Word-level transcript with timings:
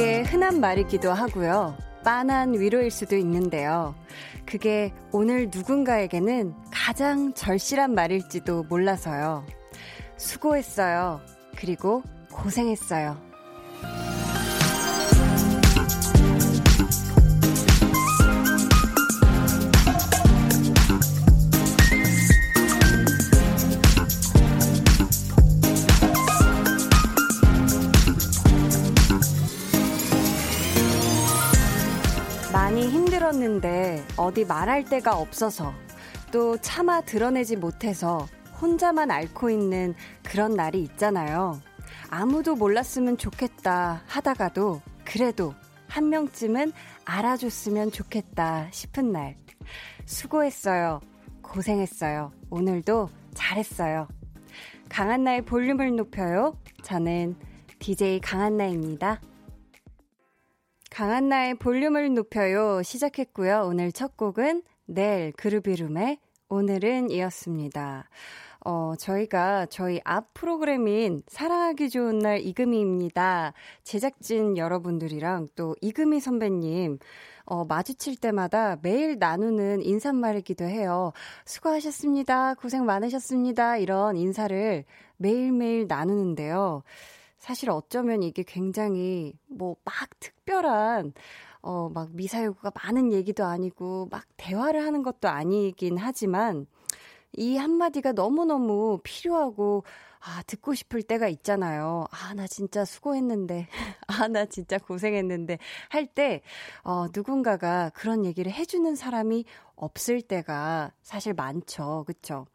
되게 0.00 0.22
흔한 0.22 0.60
말이기도 0.60 1.12
하고요. 1.12 1.76
빤한 2.04 2.58
위로일 2.58 2.90
수도 2.90 3.16
있는데요. 3.18 3.94
그게 4.46 4.94
오늘 5.12 5.50
누군가에게는 5.52 6.54
가장 6.70 7.34
절실한 7.34 7.92
말일지도 7.92 8.62
몰라서요. 8.62 9.44
수고했어요. 10.16 11.20
그리고 11.54 12.02
고생했어요. 12.32 13.29
힘들었는데 33.40 34.04
어디 34.16 34.44
말할 34.44 34.84
데가 34.84 35.18
없어서 35.18 35.72
또 36.30 36.56
차마 36.58 37.00
드러내지 37.00 37.56
못해서 37.56 38.26
혼자만 38.60 39.10
앓고 39.10 39.50
있는 39.50 39.94
그런 40.22 40.54
날이 40.54 40.82
있잖아요. 40.82 41.60
아무도 42.10 42.54
몰랐으면 42.54 43.16
좋겠다 43.16 44.02
하다가도 44.06 44.82
그래도 45.04 45.54
한 45.88 46.08
명쯤은 46.10 46.72
알아줬으면 47.04 47.90
좋겠다 47.90 48.68
싶은 48.70 49.10
날. 49.10 49.36
수고했어요. 50.04 51.00
고생했어요. 51.42 52.32
오늘도 52.50 53.08
잘했어요. 53.34 54.06
강한나의 54.88 55.42
볼륨을 55.42 55.96
높여요. 55.96 56.56
저는 56.82 57.36
DJ 57.78 58.20
강한나입니다. 58.20 59.20
강한 60.90 61.28
나의 61.28 61.54
볼륨을 61.54 62.12
높여요 62.14 62.82
시작했고요. 62.82 63.62
오늘 63.64 63.92
첫 63.92 64.16
곡은 64.16 64.62
넬 64.86 65.32
그루비룸의 65.36 66.18
오늘은 66.48 67.10
이었습니다. 67.10 68.08
어, 68.64 68.94
저희가 68.98 69.66
저희 69.66 70.00
앞 70.04 70.34
프로그램인 70.34 71.22
사랑하기 71.28 71.90
좋은 71.90 72.18
날 72.18 72.40
이금희입니다. 72.40 73.54
제작진 73.84 74.56
여러분들이랑 74.58 75.46
또 75.54 75.76
이금희 75.80 76.18
선배님, 76.18 76.98
어, 77.44 77.64
마주칠 77.64 78.16
때마다 78.16 78.76
매일 78.82 79.16
나누는 79.18 79.82
인사말이기도 79.82 80.64
해요. 80.64 81.12
수고하셨습니다. 81.46 82.54
고생 82.54 82.84
많으셨습니다. 82.84 83.76
이런 83.76 84.16
인사를 84.16 84.84
매일매일 85.16 85.86
나누는데요. 85.86 86.82
사실 87.40 87.70
어쩌면 87.70 88.22
이게 88.22 88.42
굉장히 88.44 89.34
뭐 89.48 89.76
막 89.84 89.94
특별한 90.20 91.12
어, 91.62 91.90
막 91.92 92.10
미사여구가 92.12 92.72
많은 92.84 93.12
얘기도 93.12 93.44
아니고 93.44 94.08
막 94.10 94.24
대화를 94.36 94.84
하는 94.84 95.02
것도 95.02 95.28
아니긴 95.28 95.98
하지만 95.98 96.66
이 97.36 97.56
한마디가 97.56 98.12
너무너무 98.12 99.00
필요하고 99.02 99.84
아, 100.20 100.42
듣고 100.46 100.74
싶을 100.74 101.02
때가 101.02 101.28
있잖아요. 101.28 102.06
아, 102.10 102.34
나 102.34 102.46
진짜 102.46 102.84
수고했는데. 102.84 103.68
아, 104.06 104.28
나 104.28 104.44
진짜 104.46 104.76
고생했는데. 104.78 105.58
할 105.88 106.06
때, 106.06 106.42
어, 106.84 107.06
누군가가 107.14 107.90
그런 107.94 108.26
얘기를 108.26 108.52
해주는 108.52 108.94
사람이 108.96 109.46
없을 109.76 110.20
때가 110.20 110.92
사실 111.02 111.32
많죠. 111.34 112.04
그쵸? 112.06 112.46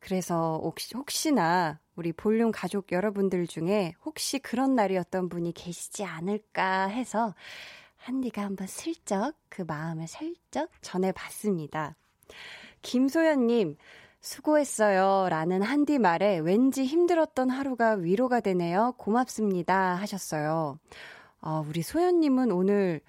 그래서 0.00 0.60
혹시, 0.62 0.94
혹시 0.96 1.32
나 1.32 1.80
우리 1.96 2.12
볼륨 2.12 2.52
가족 2.52 2.92
여러분들 2.92 3.46
중에 3.46 3.94
혹시 4.04 4.38
그런 4.38 4.74
날이었던 4.74 5.28
분이 5.28 5.52
계시지 5.52 6.04
않을까 6.04 6.86
해서 6.86 7.34
한디가 7.96 8.42
한번 8.42 8.66
슬쩍 8.66 9.34
그 9.48 9.62
마음을 9.62 10.06
슬쩍 10.06 10.70
전해봤습니다. 10.80 11.96
김소연님, 12.82 13.76
수고했어요. 14.20 15.28
라는 15.28 15.62
한디 15.62 15.98
말에 15.98 16.38
왠지 16.38 16.84
힘들었던 16.84 17.50
하루가 17.50 17.92
위로가 17.92 18.40
되네요. 18.40 18.94
고맙습니다. 18.98 19.94
하셨어요. 19.96 20.78
어, 21.40 21.64
우리 21.68 21.82
소연님은 21.82 22.50
오늘 22.50 23.00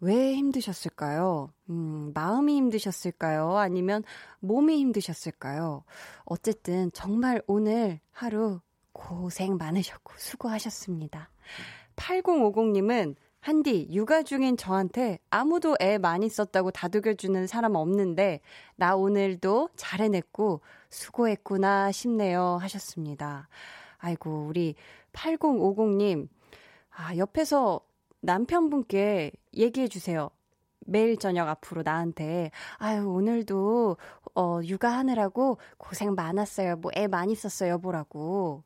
왜 0.00 0.34
힘드셨을까요? 0.34 1.52
음, 1.70 2.12
마음이 2.14 2.56
힘드셨을까요? 2.56 3.56
아니면 3.56 4.04
몸이 4.40 4.78
힘드셨을까요? 4.78 5.84
어쨌든 6.24 6.92
정말 6.92 7.42
오늘 7.46 8.00
하루 8.12 8.60
고생 8.92 9.56
많으셨고 9.56 10.14
수고하셨습니다. 10.16 11.30
8050님은 11.96 13.16
한디, 13.40 13.88
육아 13.90 14.24
중인 14.24 14.56
저한테 14.56 15.18
아무도 15.30 15.76
애 15.80 15.96
많이 15.96 16.28
썼다고 16.28 16.70
다독여주는 16.70 17.46
사람 17.46 17.76
없는데, 17.76 18.40
나 18.76 18.96
오늘도 18.96 19.70
잘 19.76 20.00
해냈고, 20.00 20.60
수고했구나 20.90 21.92
싶네요. 21.92 22.58
하셨습니다. 22.60 23.48
아이고, 23.98 24.46
우리 24.48 24.74
8050님, 25.12 26.28
아, 26.90 27.16
옆에서 27.16 27.80
남편분께 28.20 29.30
얘기해 29.58 29.88
주세요. 29.88 30.30
매일 30.86 31.18
저녁 31.18 31.48
앞으로 31.48 31.82
나한테, 31.82 32.50
아유, 32.78 33.06
오늘도, 33.06 33.96
어, 34.34 34.60
육아하느라고 34.64 35.58
고생 35.76 36.14
많았어요. 36.14 36.76
뭐 36.76 36.90
애 36.96 37.06
많이 37.08 37.34
썼어요, 37.34 37.72
여보라고. 37.72 38.64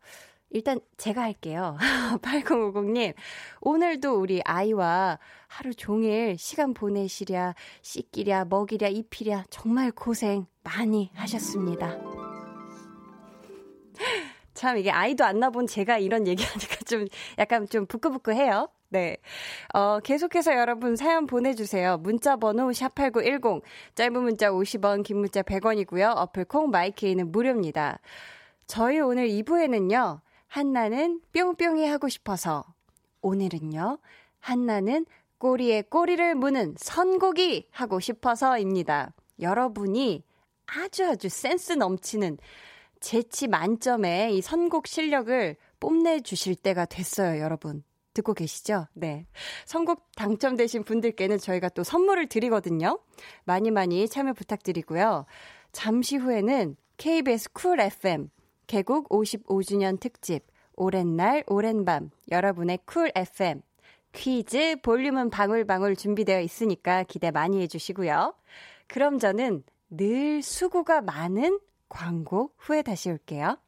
일단 0.50 0.78
제가 0.98 1.22
할게요. 1.22 1.76
8050님, 2.22 3.14
오늘도 3.62 4.20
우리 4.20 4.42
아이와 4.44 5.18
하루 5.48 5.74
종일 5.74 6.36
시간 6.38 6.74
보내시랴, 6.74 7.54
씻기랴, 7.80 8.44
먹이랴, 8.44 8.88
입히랴, 8.88 9.44
정말 9.50 9.90
고생 9.90 10.46
많이 10.62 11.10
하셨습니다. 11.14 11.96
참, 14.54 14.76
이게 14.76 14.90
아이도 14.90 15.24
안 15.24 15.40
낳아본 15.40 15.66
제가 15.66 15.98
이런 15.98 16.26
얘기하니까 16.26 16.76
좀 16.86 17.06
약간 17.38 17.66
좀 17.66 17.86
부끄부끄해요. 17.86 18.68
네. 18.92 19.16
어, 19.72 20.00
계속해서 20.00 20.54
여러분 20.54 20.96
사연 20.96 21.26
보내주세요. 21.26 21.96
문자 21.96 22.36
번호 22.36 22.68
샵8910, 22.68 23.62
짧은 23.94 24.22
문자 24.22 24.50
50원, 24.50 25.02
긴 25.02 25.16
문자 25.16 25.40
100원이고요. 25.40 26.14
어플콩 26.14 26.68
마이케이는 26.68 27.32
무료입니다. 27.32 28.00
저희 28.66 29.00
오늘 29.00 29.28
2부에는요, 29.28 30.20
한나는 30.46 31.22
뿅뿅이 31.32 31.88
하고 31.88 32.10
싶어서. 32.10 32.64
오늘은요, 33.22 33.98
한나는 34.40 35.06
꼬리에 35.38 35.82
꼬리를 35.82 36.34
무는 36.34 36.74
선곡이 36.76 37.68
하고 37.70 37.98
싶어서입니다. 37.98 39.14
여러분이 39.40 40.22
아주 40.66 41.06
아주 41.06 41.30
센스 41.30 41.72
넘치는 41.72 42.36
재치 43.00 43.48
만점의 43.48 44.36
이 44.36 44.42
선곡 44.42 44.86
실력을 44.86 45.56
뽐내 45.80 46.20
주실 46.20 46.56
때가 46.56 46.84
됐어요, 46.84 47.40
여러분. 47.40 47.82
듣고 48.14 48.34
계시죠? 48.34 48.86
네. 48.94 49.26
선곡 49.64 50.12
당첨되신 50.16 50.84
분들께는 50.84 51.38
저희가 51.38 51.68
또 51.70 51.82
선물을 51.84 52.28
드리거든요. 52.28 52.98
많이 53.44 53.70
많이 53.70 54.08
참여 54.08 54.32
부탁드리고요. 54.34 55.26
잠시 55.72 56.16
후에는 56.16 56.76
KBS 56.96 57.52
쿨 57.52 57.80
FM 57.80 58.28
개국 58.66 59.08
55주년 59.08 59.98
특집 59.98 60.46
오랜 60.74 61.16
날 61.16 61.44
오랜 61.46 61.84
밤 61.84 62.10
여러분의 62.30 62.80
쿨 62.84 63.10
FM 63.14 63.62
퀴즈 64.12 64.76
볼륨은 64.82 65.30
방울방울 65.30 65.96
준비되어 65.96 66.40
있으니까 66.40 67.02
기대 67.04 67.30
많이 67.30 67.60
해주시고요. 67.62 68.34
그럼 68.86 69.18
저는 69.18 69.64
늘 69.90 70.42
수고가 70.42 71.00
많은 71.00 71.58
광고 71.88 72.52
후에 72.58 72.82
다시 72.82 73.10
올게요. 73.10 73.58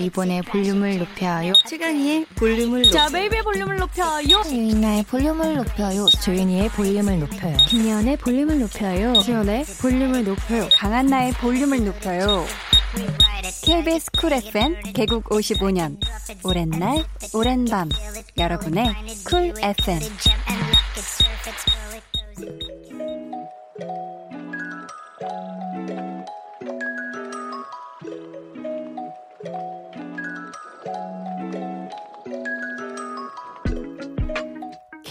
이본의 0.00 0.42
볼륨을 0.42 0.98
높여요. 0.98 1.52
최강희의 1.66 2.26
볼륨을 2.36 2.82
높여요. 2.82 2.92
자, 2.92 3.08
메이비의 3.08 3.42
볼륨을 3.44 3.76
높여요. 3.76 4.20
유인나의 4.28 5.04
볼륨을 5.04 5.56
높여요. 5.56 6.06
조윤희의 6.06 6.68
볼륨을 6.70 7.20
높여요. 7.20 7.56
김예원의 7.68 8.16
볼륨을 8.16 8.58
높여요. 8.58 9.20
수현의 9.20 9.64
볼륨을 9.80 10.24
높여요. 10.24 10.68
강한나의 10.72 11.32
볼륨을 11.34 11.84
높여요. 11.84 12.44
KBS 13.64 14.10
쿨 14.20 14.32
FM 14.32 14.92
개국 14.92 15.24
55년 15.30 15.96
오랜 16.44 16.68
날 16.68 17.04
오랜 17.32 17.64
밤 17.64 17.88
여러분의 18.36 18.92
쿨 19.24 19.54
FM 19.56 20.00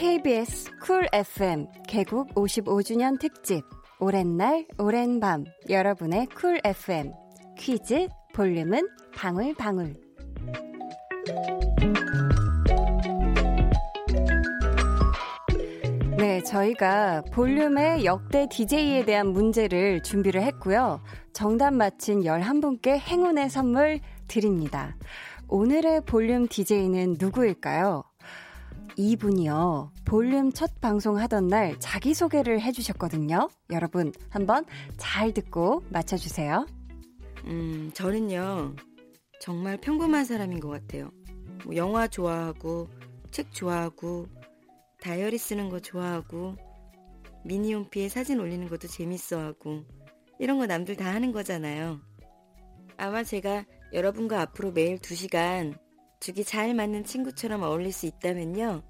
KBS 0.02 0.72
쿨 0.82 1.08
FM 1.14 1.68
개국 1.88 2.34
55주년 2.34 3.20
특집 3.20 3.64
오랜 4.00 4.36
날 4.36 4.66
오랜 4.80 5.20
밤 5.20 5.46
여러분의 5.70 6.26
쿨 6.36 6.60
FM 6.66 7.12
퀴즈 7.56 8.08
볼륨은 8.34 8.90
방울 9.14 9.54
방울 9.54 9.94
네, 16.18 16.42
저희가 16.46 17.22
볼륨의 17.32 18.04
역대 18.04 18.48
DJ에 18.50 19.06
대한 19.06 19.28
문제를 19.28 20.02
준비를 20.02 20.42
했고요. 20.42 21.00
정답 21.32 21.76
맞힌 21.76 22.22
11분께 22.22 22.98
행운의 22.98 23.52
선물 23.52 24.00
드립니다. 24.28 24.98
오늘의 25.48 26.02
볼륨 26.06 26.48
DJ는 26.48 27.18
누구일까요? 27.20 28.11
이분이요. 28.98 29.92
볼륨 30.06 30.52
첫 30.52 30.80
방송 30.82 31.18
하던 31.18 31.48
날 31.48 31.80
자기소개를 31.80 32.62
해주셨거든요. 32.62 33.50
여러분, 33.72 34.12
한번 34.30 34.66
잘 34.98 35.34
듣고 35.34 35.84
맞춰주세요. 35.90 36.66
음, 37.46 37.92
저는요, 37.94 38.76
정말 39.40 39.78
평범한 39.78 40.26
사람인 40.26 40.60
것 40.60 40.70
같아요. 40.70 41.12
뭐 41.66 41.76
영화 41.76 42.08
좋아하고, 42.08 42.90
책 43.32 43.52
좋아하고, 43.54 44.28
다이어리 45.02 45.38
쓰는 45.38 45.70
거 45.70 45.80
좋아하고, 45.80 46.56
미니홈피에 47.46 48.10
사진 48.10 48.40
올리는 48.40 48.68
것도 48.68 48.88
재밌어하고, 48.88 49.84
이런 50.40 50.60
거 50.60 50.66
남들 50.66 50.96
다 50.96 51.14
하는 51.14 51.32
거잖아요. 51.32 52.00
아마 52.98 53.24
제가 53.24 53.66
여러분과 53.94 54.42
앞으로 54.42 54.72
매일 54.72 54.98
2시간 54.98 55.76
죽이 56.22 56.44
잘 56.44 56.74
맞는 56.76 57.04
친구처럼 57.04 57.64
어울릴 57.64 57.92
수 57.92 58.06
있다면요. 58.06 58.84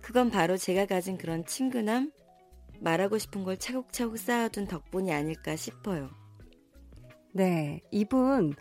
그건 0.00 0.30
바로 0.30 0.56
제가 0.56 0.86
가진 0.86 1.18
그런 1.18 1.44
친근함, 1.44 2.12
말하고 2.78 3.18
싶은 3.18 3.44
걸 3.44 3.58
차곡차곡 3.58 4.16
쌓아둔 4.16 4.66
덕분이 4.66 5.12
아닐까 5.12 5.56
싶어요. 5.56 6.08
네, 7.32 7.80
이분 7.90 8.54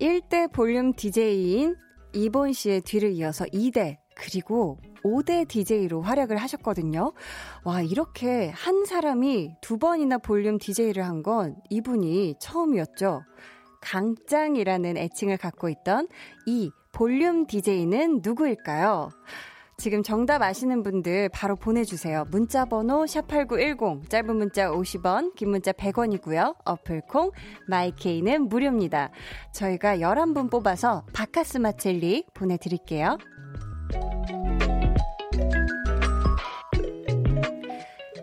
1대 0.00 0.52
볼륨 0.52 0.94
DJ인 0.94 1.76
이본 2.12 2.52
씨의 2.52 2.80
뒤를 2.82 3.10
이어서 3.12 3.44
2대 3.46 3.98
그리고 4.14 4.78
5대 5.04 5.48
DJ로 5.48 6.02
활약을 6.02 6.36
하셨거든요. 6.36 7.12
와, 7.64 7.82
이렇게 7.82 8.50
한 8.50 8.84
사람이 8.84 9.56
두 9.60 9.78
번이나 9.78 10.18
볼륨 10.18 10.58
DJ를 10.58 11.04
한 11.04 11.22
건 11.22 11.56
이분이 11.70 12.36
처음이었죠. 12.38 13.22
강짱이라는 13.80 14.96
애칭을 14.96 15.38
갖고 15.38 15.68
있던 15.68 16.08
이 16.46 16.70
볼륨 17.00 17.46
DJ는 17.46 18.20
누구일까요? 18.22 19.08
지금 19.78 20.02
정답 20.02 20.42
아시는 20.42 20.82
분들 20.82 21.30
바로 21.30 21.56
보내주세요. 21.56 22.26
문자 22.30 22.66
번호 22.66 23.04
샵8910, 23.04 24.10
짧은 24.10 24.36
문자 24.36 24.70
50원, 24.70 25.34
긴 25.34 25.48
문자 25.48 25.72
100원이고요. 25.72 26.56
어플콩, 26.66 27.30
마이케이는 27.68 28.50
무료입니다. 28.50 29.08
저희가 29.54 29.96
11분 29.96 30.50
뽑아서 30.50 31.06
바카스마 31.14 31.72
젤리 31.72 32.26
보내드릴게요. 32.34 33.16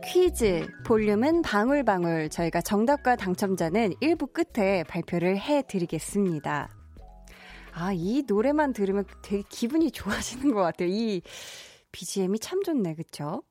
퀴즈 0.05 0.67
볼륨은 0.85 1.41
방울방울 1.41 2.29
저희가 2.29 2.61
정답과 2.61 3.15
당첨자는 3.15 3.93
1부 4.03 4.33
끝에 4.33 4.83
발표를 4.83 5.39
해드리겠습니다. 5.39 6.76
아, 7.79 7.93
이 7.93 8.23
노래만 8.25 8.73
들으면 8.73 9.05
되게 9.21 9.43
기분이 9.47 9.91
좋아지는 9.91 10.51
것 10.55 10.61
같아요. 10.61 10.89
이 10.89 11.21
BGM이 11.91 12.39
참 12.39 12.63
좋네, 12.63 12.95
그쵸? 12.95 13.43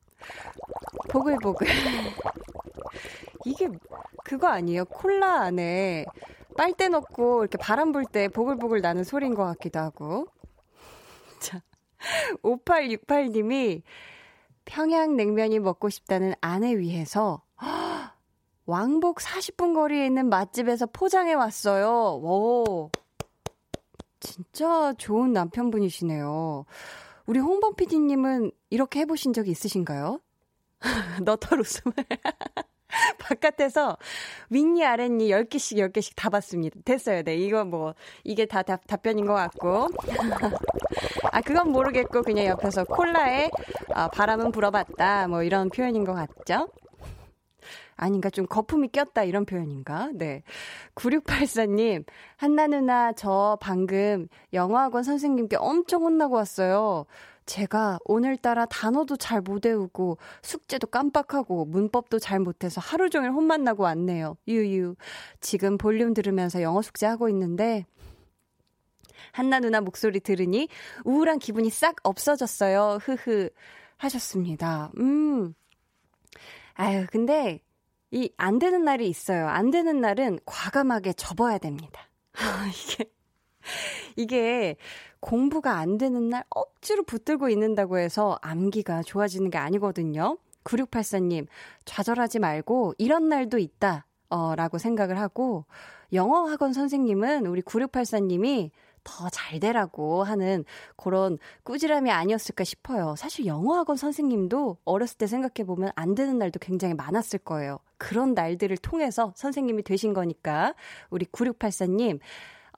보글보글. 1.11 1.67
이게 3.46 3.69
그거 4.25 4.49
아니에요? 4.49 4.84
콜라 4.87 5.43
안에 5.43 6.05
빨대 6.56 6.88
넣고 6.88 7.43
이렇게 7.43 7.56
바람 7.56 7.93
불 7.93 8.05
때 8.05 8.26
보글보글 8.28 8.81
나는 8.81 9.05
소리인 9.05 9.34
것 9.34 9.44
같기도 9.44 9.78
하고. 9.78 10.26
자, 11.38 11.62
5868님이 12.43 13.82
평양냉면이 14.64 15.61
먹고 15.61 15.88
싶다는 15.88 16.34
아내 16.40 16.76
위해서 16.76 17.43
왕복 18.67 19.19
40분 19.19 19.75
거리에 19.76 20.05
있는 20.05 20.28
맛집에서 20.28 20.87
포장해 20.87 21.34
왔어요. 21.34 22.19
오. 22.20 22.90
진짜 24.20 24.92
좋은 24.98 25.32
남편분이시네요. 25.32 26.64
우리 27.26 27.38
홍범 27.38 27.74
PD님은 27.74 28.52
이렇게 28.70 29.00
해보신 29.00 29.32
적이 29.32 29.50
있으신가요? 29.50 30.20
너털 31.24 31.60
웃음을. 31.60 31.94
바깥에서 33.18 33.96
윗니 34.50 34.84
아랫니 34.84 35.28
10개씩 35.28 35.76
10개씩 35.78 36.12
다 36.16 36.30
봤습니다. 36.30 36.78
됐어요. 36.84 37.22
네. 37.22 37.36
이거 37.36 37.64
뭐, 37.64 37.94
이게 38.24 38.46
다, 38.46 38.62
다 38.62 38.76
답변인 38.86 39.26
것 39.26 39.34
같고. 39.34 39.88
아, 41.32 41.40
그건 41.40 41.72
모르겠고, 41.72 42.22
그냥 42.22 42.46
옆에서 42.46 42.84
콜라에 42.84 43.50
아, 43.92 44.08
바람은 44.08 44.52
불어봤다. 44.52 45.28
뭐 45.28 45.42
이런 45.42 45.68
표현인 45.68 46.04
것 46.04 46.14
같죠? 46.14 46.68
아닌가 47.96 48.31
좀 48.31 48.46
거품이 48.46 48.88
꼈다 48.88 49.25
이런 49.25 49.44
표현인가? 49.46 50.10
네. 50.14 50.43
9684님, 50.94 52.04
한나 52.37 52.66
누나 52.66 53.12
저 53.12 53.58
방금 53.60 54.28
영어학원 54.52 55.02
선생님께 55.02 55.56
엄청 55.56 56.02
혼나고 56.02 56.34
왔어요. 56.37 57.06
제가 57.46 57.98
오늘따라 58.04 58.66
단어도 58.66 59.16
잘 59.16 59.40
못 59.40 59.64
외우고 59.66 60.19
숙제도 60.43 60.87
깜빡하고 60.88 61.64
문법도 61.64 62.19
잘 62.19 62.40
못해서 62.40 62.81
하루 62.81 63.08
종일 63.08 63.31
혼만 63.31 63.62
나고 63.62 63.84
왔네요. 63.84 64.37
유유. 64.49 64.96
지금 65.40 65.78
볼륨 65.78 66.12
들으면서 66.12 66.60
영어 66.62 66.82
숙제 66.82 67.06
하고 67.06 67.28
있는데 67.28 67.87
한나 69.32 69.60
누나 69.60 69.81
목소리 69.81 70.20
들으니 70.20 70.69
우울한 71.04 71.38
기분이 71.38 71.70
싹 71.70 71.96
없어졌어요. 72.02 72.99
흐흐. 73.00 73.49
하셨습니다. 73.96 74.90
음. 74.99 75.54
아유, 76.75 77.06
근데 77.10 77.60
이 78.16 78.30
안 78.38 78.58
되는 78.58 78.82
날이 78.84 79.08
있어요. 79.08 79.46
안 79.48 79.70
되는 79.70 80.00
날은 80.00 80.38
과감하게 80.46 81.12
접어야 81.14 81.58
됩니다. 81.58 82.08
이게 82.72 83.10
이게 84.16 84.76
공부가 85.20 85.78
안 85.78 85.98
되는 85.98 86.28
날 86.30 86.44
억지로 86.50 87.02
붙들고 87.02 87.49
있는다고 87.49 87.99
해서 87.99 88.38
암기가 88.42 89.02
좋아지는 89.02 89.50
게 89.50 89.58
아니거든요. 89.58 90.38
9684님, 90.64 91.46
좌절하지 91.85 92.38
말고 92.38 92.94
이런 92.99 93.28
날도 93.28 93.58
있다. 93.58 94.06
어, 94.30 94.54
라고 94.56 94.78
생각을 94.78 95.18
하고, 95.18 95.64
영어 96.12 96.49
학원 96.49 96.73
선생님은 96.73 97.46
우리 97.46 97.62
9684님이 97.62 98.70
더 99.06 99.30
잘 99.30 99.60
되라고 99.60 100.25
하는 100.25 100.64
그런 100.96 101.38
꾸지람이 101.62 102.10
아니었을까 102.10 102.64
싶어요. 102.64 103.14
사실 103.16 103.46
영어 103.46 103.76
학원 103.76 103.96
선생님도 103.96 104.78
어렸을 104.84 105.16
때 105.18 105.26
생각해보면 105.26 105.92
안 105.94 106.14
되는 106.14 106.38
날도 106.38 106.58
굉장히 106.58 106.94
많았을 106.94 107.38
거예요. 107.38 107.78
그런 107.96 108.34
날들을 108.34 108.76
통해서 108.78 109.32
선생님이 109.36 109.82
되신 109.84 110.12
거니까, 110.12 110.75
우리 111.10 111.25
9684님, 111.26 112.18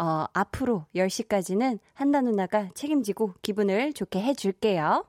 어, 0.01 0.27
앞으로 0.33 0.85
10시까지는 0.95 1.79
한나 1.95 2.21
누나가 2.21 2.69
책임지고 2.75 3.35
기분을 3.43 3.93
좋게 3.95 4.21
해줄게요. 4.21 5.05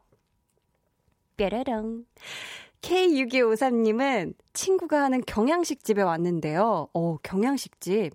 뾰라랑. 1.37 2.05
K6253님은 2.81 4.33
친구가 4.53 5.03
하는 5.03 5.21
경양식집에 5.25 6.01
왔는데요. 6.01 6.87
어, 6.93 7.17
경양식집. 7.23 8.13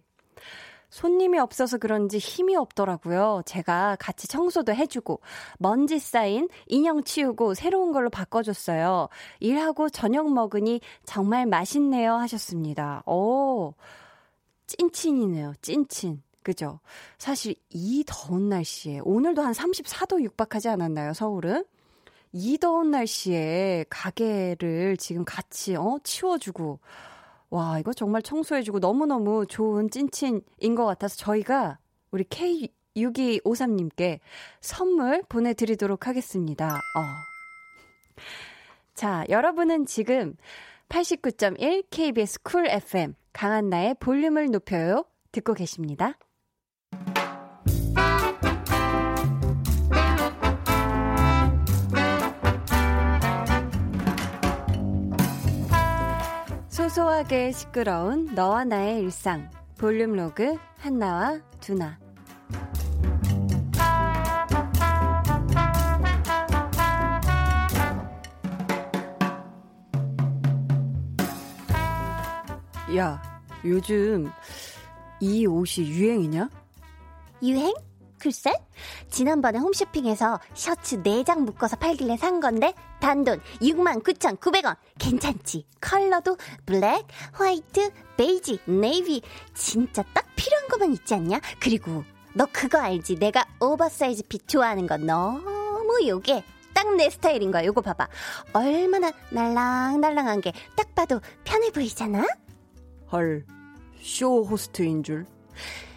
손님이 0.95 1.41
없어서 1.41 1.77
그런지 1.77 2.19
힘이 2.19 2.55
없더라고요. 2.55 3.43
제가 3.47 3.97
같이 3.99 4.29
청소도 4.29 4.73
해주고, 4.73 5.21
먼지 5.59 5.99
쌓인 5.99 6.49
인형 6.69 7.03
치우고 7.03 7.55
새로운 7.55 7.91
걸로 7.91 8.11
바꿔줬어요. 8.11 9.09
일하고 9.41 9.89
저녁 9.89 10.33
먹으니 10.33 10.81
정말 11.05 11.47
맛있네요. 11.47 12.15
하셨습니다. 12.15 13.03
오, 13.07 13.75
찐친이네요. 14.69 15.55
찐친. 15.63 16.23
그죠? 16.45 16.79
사실 17.19 17.57
이 17.71 18.05
더운 18.07 18.49
날씨에, 18.49 19.01
오늘도 19.03 19.43
한 19.43 19.53
34도 19.53 20.23
육박하지 20.23 20.69
않았나요, 20.69 21.13
서울은? 21.13 21.65
이 22.33 22.57
더운 22.59 22.93
날씨에 22.93 23.85
가게를 23.91 24.97
지금 24.99 25.25
같이, 25.25 25.75
어, 25.75 25.99
치워주고, 26.05 26.79
와, 27.55 27.79
이거 27.79 27.93
정말 27.93 28.21
청소해주고 28.21 28.81
너무너무 28.81 29.47
좋은 29.47 29.89
찐친인 29.89 30.75
것 30.75 30.87
같아서 30.87 31.15
저희가 31.15 31.79
우리 32.11 32.25
K6253님께 32.25 34.19
선물 34.61 35.23
보내드리도록 35.29 36.09
하겠습니다. 36.09 36.75
어. 36.75 37.05
자, 38.95 39.25
여러분은 39.29 39.87
지금 39.87 40.35
89.1 40.89 41.85
KBS 41.91 42.43
쿨 42.43 42.67
FM 42.67 43.15
강한나의 43.33 43.95
볼륨을 44.01 44.51
높여요 44.51 45.05
듣고 45.31 45.55
계십니다. 45.55 46.19
소소하게 56.95 57.51
시끄러운 57.51 58.27
너와 58.37 58.65
나의 58.65 59.01
일상 59.01 59.51
볼륨 59.77 60.13
로그 60.13 60.57
한나와 60.79 61.41
두나 61.61 61.99
야 72.97 73.23
요즘 73.65 74.31
이 75.19 75.47
옷이 75.47 75.89
유행이냐? 75.89 76.49
유행? 77.43 77.75
글쎄, 78.25 78.55
지난번에 79.11 79.59
홈쇼핑에서 79.59 80.41
셔츠 80.55 81.03
4장 81.03 81.41
묶어서 81.41 81.77
팔길래 81.77 82.17
산 82.17 82.41
건데 82.41 82.73
단돈 82.99 83.39
69,900원. 83.61 84.77
괜찮지? 84.99 85.67
컬러도 85.79 86.39
black, 86.65 87.05
white, 87.33 87.91
베이지, 88.17 88.61
네이비. 88.65 89.21
진짜 89.53 90.03
딱 90.15 90.25
필요한 90.37 90.69
것만 90.69 90.95
있지 90.95 91.13
않냐? 91.13 91.39
그리고 91.61 92.03
너 92.33 92.47
그거 92.51 92.79
알지? 92.79 93.17
내가 93.17 93.45
oversize 93.61 94.23
fit 94.27 94.49
좋아하는 94.49 94.87
거 94.87 94.97
너무 94.97 95.99
요게 96.07 96.43
딱 96.73 96.97
내 96.97 97.11
스타일인 97.11 97.51
거야. 97.51 97.67
요거 97.67 97.83
봐봐. 97.83 98.09
얼마나 98.55 99.13
날랑날랑한 99.33 100.41
게 100.41 100.53
딱 100.77 100.95
봐도 100.95 101.21
편해 101.45 101.71
보이잖아? 101.71 102.27
헐, 103.13 103.45
쇼 104.01 104.45
호스트인 104.45 105.03
줄. 105.03 105.27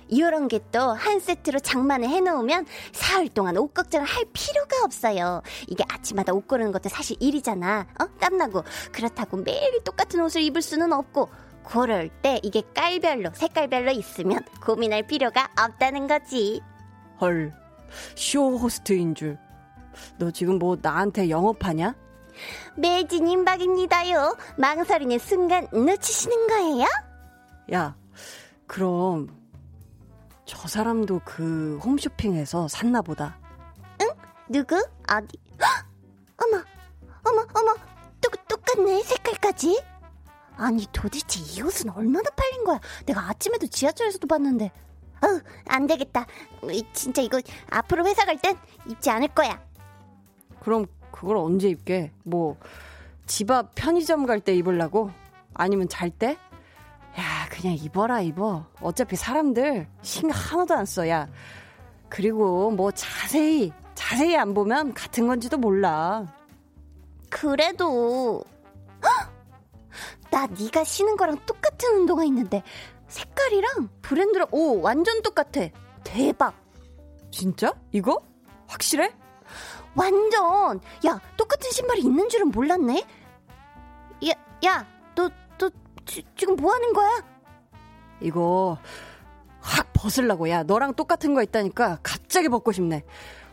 이런 0.10 0.48
게 0.48 0.60
또 0.72 0.94
한 0.94 1.20
세트로 1.20 1.60
장만을 1.60 2.08
해놓으면 2.10 2.66
사흘 2.92 3.30
동안 3.30 3.58
옷 3.58 3.74
걱정을 3.74 4.06
할 4.08 4.26
필요가 4.34 4.78
없어요. 4.84 5.42
이게 5.68 5.84
아침마다 5.88 6.34
옷 6.34 6.48
고르는 6.48 6.72
것도 6.72 6.90
사실 6.90 7.16
일이잖아. 7.20 7.86
어? 8.02 8.06
땀나고. 8.20 8.64
그렇다고 8.92 9.38
매일 9.38 9.84
똑같은 9.84 10.22
옷을 10.22 10.42
입을 10.42 10.62
수는 10.62 10.92
없고. 10.94 11.30
그럴 11.64 12.10
때 12.22 12.40
이게 12.44 12.62
깔별로, 12.74 13.30
색깔별로 13.34 13.92
있으면 13.92 14.40
고민할 14.66 15.04
필요가 15.06 15.50
없다는 15.60 16.08
거지. 16.08 16.62
헐, 17.20 17.54
쇼 18.16 18.58
호스트인 18.58 19.16
줄. 19.16 19.38
너 20.18 20.32
지금 20.32 20.60
뭐 20.60 20.78
나한테 20.82 21.30
영업하냐? 21.30 21.94
매진 22.78 23.28
임박입니다요. 23.28 24.38
망설이는 24.58 25.18
순간 25.20 25.68
놓치시는 25.74 26.48
거예요? 26.48 26.86
야, 27.74 27.96
그럼 28.68 29.28
저 30.48 30.68
사람도 30.68 31.22
그 31.26 31.78
홈쇼핑에서 31.84 32.68
샀나 32.68 33.02
보다. 33.02 33.38
누구? 34.50 34.76
어디? 35.12 35.38
헉! 35.62 35.86
어머, 36.42 36.64
어머, 37.26 37.46
어머, 37.54 37.76
똑, 38.22 38.48
똑같네, 38.48 39.04
색깔까지. 39.04 39.84
아니, 40.56 40.88
도대체 40.94 41.42
이 41.42 41.62
옷은 41.62 41.90
얼마나 41.90 42.30
팔린 42.30 42.64
거야? 42.64 42.80
내가 43.06 43.28
아침에도 43.30 43.68
지하철에서도 43.68 44.26
봤는데. 44.26 44.72
어우, 45.22 45.42
안 45.68 45.86
되겠다. 45.86 46.26
이, 46.72 46.82
진짜 46.94 47.22
이거 47.22 47.42
앞으로 47.70 48.06
회사 48.06 48.24
갈 48.24 48.38
땐 48.38 48.56
입지 48.88 49.10
않을 49.10 49.28
거야. 49.30 49.62
그럼 50.62 50.86
그걸 51.12 51.36
언제 51.36 51.68
입게? 51.68 52.14
뭐, 52.24 52.56
집 53.26 53.52
앞 53.52 53.76
편의점 53.76 54.26
갈 54.26 54.40
때 54.40 54.56
입으려고? 54.56 55.12
아니면 55.56 55.90
잘 55.90 56.10
때? 56.10 56.38
야, 57.58 57.62
그냥 57.62 57.76
입어라, 57.76 58.22
입어. 58.22 58.66
어차피 58.82 59.16
사람들 59.16 59.88
신경 60.02 60.38
하나도 60.38 60.76
안 60.76 60.86
써, 60.86 61.08
야. 61.10 61.28
그리고 62.10 62.72
뭐 62.72 62.92
자세히, 62.92 63.74
자세히 63.96 64.38
안 64.38 64.54
보면 64.54 64.94
같은 64.94 65.28
건지도 65.28 65.58
몰라. 65.58 66.26
그래도 67.30 68.44
헉! 69.04 69.34
나 70.32 70.46
네가 70.48 70.84
신은 70.84 71.18
거랑 71.18 71.38
똑같은 71.46 71.96
운동화 71.96 72.24
있는데 72.26 72.64
색깔이랑 73.08 73.90
브랜드랑 74.02 74.48
오 74.52 74.80
완전 74.82 75.22
똑같아. 75.22 75.68
대박. 76.04 76.54
진짜? 77.32 77.74
이거? 77.92 78.22
확실해? 78.68 79.12
완전 79.96 80.80
야 81.06 81.20
똑같은 81.36 81.72
신발이 81.72 82.02
있는 82.02 82.30
줄은 82.30 82.52
몰랐네. 82.52 83.04
야 84.26 84.34
야 84.64 84.86
너 85.16 85.30
너 85.58 85.70
지 86.06 86.24
금 86.38 86.56
뭐 86.56 86.74
하는 86.74 86.94
거야? 86.94 87.22
이거 88.22 88.78
확 89.60 89.92
벗으려고. 89.94 90.50
야, 90.50 90.64
너랑 90.64 90.94
똑같은 90.96 91.34
거 91.34 91.44
있다니까 91.44 92.00
갑자기 92.04 92.50
벗고 92.50 92.72
싶네. 92.72 93.04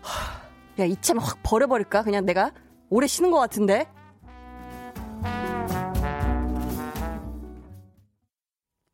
하, 0.02 0.82
야, 0.82 0.86
이참에 0.86 1.20
확 1.20 1.40
버려버릴까? 1.42 2.02
그냥 2.02 2.24
내가 2.24 2.52
오래 2.90 3.06
쉬는 3.06 3.30
것 3.30 3.38
같은데? 3.38 3.86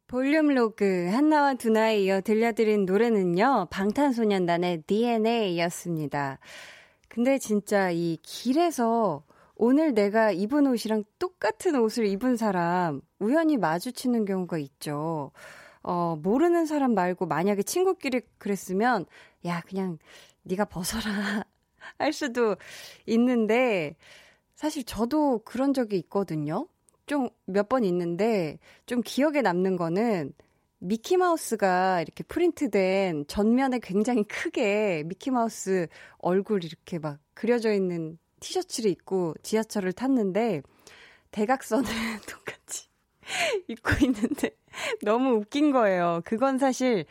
볼륨 0.07 0.49
로그 0.49 1.09
한나와 1.13 1.55
두나에 1.55 2.01
이어 2.01 2.21
들려드린 2.21 2.85
노래는요 2.85 3.69
방탄소년단의 3.71 4.83
DNA였습니다. 4.83 6.41
근데 7.09 7.39
진짜 7.39 7.93
이 7.93 8.19
길에서 8.21 9.23
오늘 9.55 9.95
내가 9.95 10.33
입은 10.33 10.67
옷이랑 10.67 11.05
똑같은 11.21 11.77
옷을 11.77 12.07
입은 12.07 12.37
사람 12.37 13.03
우연히 13.21 13.57
마주치는 13.57 14.25
경우가 14.25 14.59
있죠. 14.59 15.31
어, 15.83 16.17
모르는 16.23 16.67
사람 16.67 16.95
말고 16.95 17.27
만약에 17.27 17.63
친구끼리 17.63 18.23
그랬으면 18.39 19.07
야 19.47 19.63
그냥 19.67 19.99
네가 20.43 20.67
벗어라 20.67 21.45
할 21.99 22.13
수도 22.13 22.57
있는데 23.07 23.97
사실 24.55 24.85
저도 24.85 25.41
그런 25.45 25.73
적이 25.75 25.99
있거든요. 25.99 26.67
좀 27.07 27.31
몇 27.47 27.69
번 27.69 27.85
있는데 27.85 28.59
좀 28.87 29.01
기억에 29.05 29.43
남는 29.43 29.77
거는 29.77 30.33
미키마우스가 30.79 32.01
이렇게 32.03 32.23
프린트된 32.25 33.27
전면에 33.27 33.81
굉장히 33.83 34.23
크게 34.25 35.03
미키마우스 35.07 35.89
얼굴 36.19 36.65
이렇게 36.65 36.99
막 36.99 37.19
그려져 37.35 37.73
있는 37.73 38.19
티셔츠를 38.41 38.91
입고 38.91 39.35
지하철을 39.43 39.93
탔는데 39.93 40.63
대각선을 41.33 41.85
똑같이 42.29 42.89
입고 43.69 43.91
있는데 44.07 44.51
너무 45.03 45.37
웃긴 45.37 45.73
거예요. 45.73 46.21
그건 46.25 46.59
사실 46.59 47.05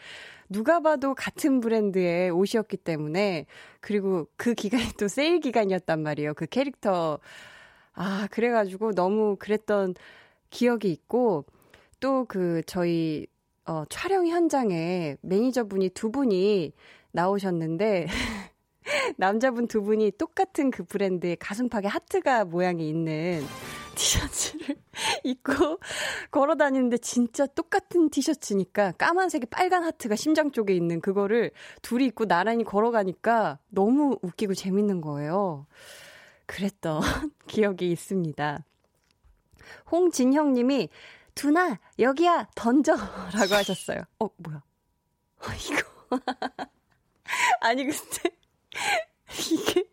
누가 0.49 0.79
봐도 0.79 1.13
같은 1.13 1.59
브랜드의 1.59 2.31
옷이었기 2.31 2.77
때문에 2.77 3.45
그리고 3.81 4.27
그 4.35 4.53
기간이 4.53 4.93
또 4.99 5.07
세일 5.07 5.39
기간이었단 5.39 6.01
말이에요. 6.01 6.33
그 6.33 6.45
캐릭터 6.47 7.19
아 7.93 8.27
그래가지고 8.31 8.93
너무 8.93 9.35
그랬던 9.37 9.95
기억이 10.49 10.91
있고 10.91 11.45
또 11.99 12.25
그 12.27 12.61
저희 12.65 13.27
어, 13.65 13.83
촬영 13.89 14.25
현장에 14.27 15.17
매니저분이 15.21 15.89
두 15.89 16.11
분이 16.11 16.73
나오셨는데 17.11 18.07
남자분 19.17 19.67
두 19.67 19.83
분이 19.83 20.13
똑같은 20.17 20.71
그 20.71 20.83
브랜드의 20.83 21.35
가슴팍에 21.35 21.85
하트가 21.85 22.45
모양이 22.45 22.89
있는 22.89 23.43
티셔츠를 23.99 24.77
입고 25.25 25.79
걸어 26.31 26.55
다니는데 26.55 26.97
진짜 26.99 27.45
똑같은 27.45 28.09
티셔츠니까 28.09 28.93
까만색에 28.93 29.41
빨간 29.49 29.83
하트가 29.83 30.15
심장 30.15 30.51
쪽에 30.51 30.73
있는 30.73 31.01
그거를 31.01 31.51
둘이 31.81 32.05
입고 32.05 32.25
나란히 32.25 32.63
걸어가니까 32.63 33.59
너무 33.69 34.17
웃기고 34.21 34.53
재밌는 34.53 35.01
거예요. 35.01 35.67
그랬던 36.45 37.01
기억이 37.47 37.91
있습니다. 37.91 38.65
홍진형 39.91 40.53
님이 40.53 40.89
두나 41.35 41.79
여기야 41.99 42.47
던져라고 42.55 43.53
하셨어요. 43.55 44.03
어 44.19 44.29
뭐야? 44.37 44.63
어, 45.41 45.45
이거 45.69 46.19
아니 47.61 47.85
근데 47.85 48.35
이게 49.51 49.89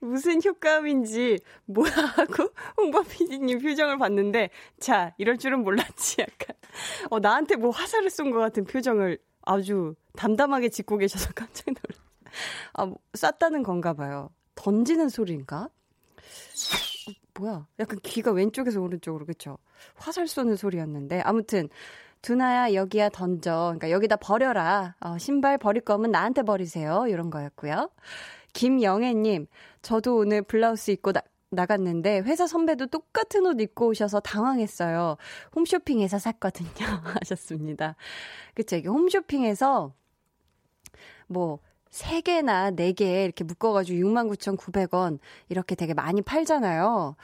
무슨 0.00 0.40
효과음인지 0.44 1.38
뭐야 1.66 1.92
하고 1.92 2.50
홍보 2.76 3.02
PD님 3.02 3.60
표정을 3.60 3.98
봤는데 3.98 4.50
자 4.80 5.14
이럴 5.18 5.38
줄은 5.38 5.62
몰랐지 5.62 6.16
약간 6.20 6.56
어 7.10 7.18
나한테 7.18 7.56
뭐 7.56 7.70
화살을 7.70 8.10
쏜 8.10 8.30
것 8.30 8.38
같은 8.40 8.64
표정을 8.64 9.18
아주 9.42 9.94
담담하게 10.16 10.68
짓고 10.70 10.98
계셔서 10.98 11.30
깜짝 11.34 11.66
놀랐. 11.66 12.00
아 12.74 12.86
뭐, 12.86 12.98
쐈다는 13.14 13.62
건가 13.62 13.94
봐요. 13.94 14.30
던지는 14.56 15.08
소리인가? 15.08 15.68
어, 17.08 17.12
뭐야? 17.40 17.66
약간 17.78 17.98
귀가 18.02 18.32
왼쪽에서 18.32 18.80
오른쪽으로 18.80 19.26
그쵸? 19.26 19.58
화살 19.94 20.26
쏘는 20.26 20.56
소리였는데 20.56 21.20
아무튼 21.20 21.68
두나야 22.22 22.74
여기야 22.74 23.10
던져. 23.10 23.52
그러니까 23.76 23.90
여기다 23.90 24.16
버려라. 24.16 24.96
어, 25.00 25.16
신발 25.18 25.58
버릴 25.58 25.82
거면 25.82 26.10
나한테 26.10 26.42
버리세요. 26.42 27.06
이런 27.08 27.30
거였고요. 27.30 27.90
김영애님, 28.56 29.48
저도 29.82 30.16
오늘 30.16 30.40
블라우스 30.40 30.90
입고 30.90 31.12
나, 31.12 31.20
나갔는데 31.50 32.20
회사 32.20 32.46
선배도 32.46 32.86
똑같은 32.86 33.44
옷 33.44 33.60
입고 33.60 33.88
오셔서 33.88 34.20
당황했어요. 34.20 35.18
홈쇼핑에서 35.54 36.18
샀거든요. 36.18 36.70
하셨습니다. 37.20 37.96
그쵸. 38.54 38.76
이게 38.76 38.88
홈쇼핑에서 38.88 39.92
뭐 41.26 41.58
3개나 41.90 42.74
4개 42.74 43.24
이렇게 43.24 43.44
묶어가지고 43.44 43.98
69,900원 43.98 45.18
이렇게 45.50 45.74
되게 45.74 45.92
많이 45.92 46.22
팔잖아요. 46.22 47.14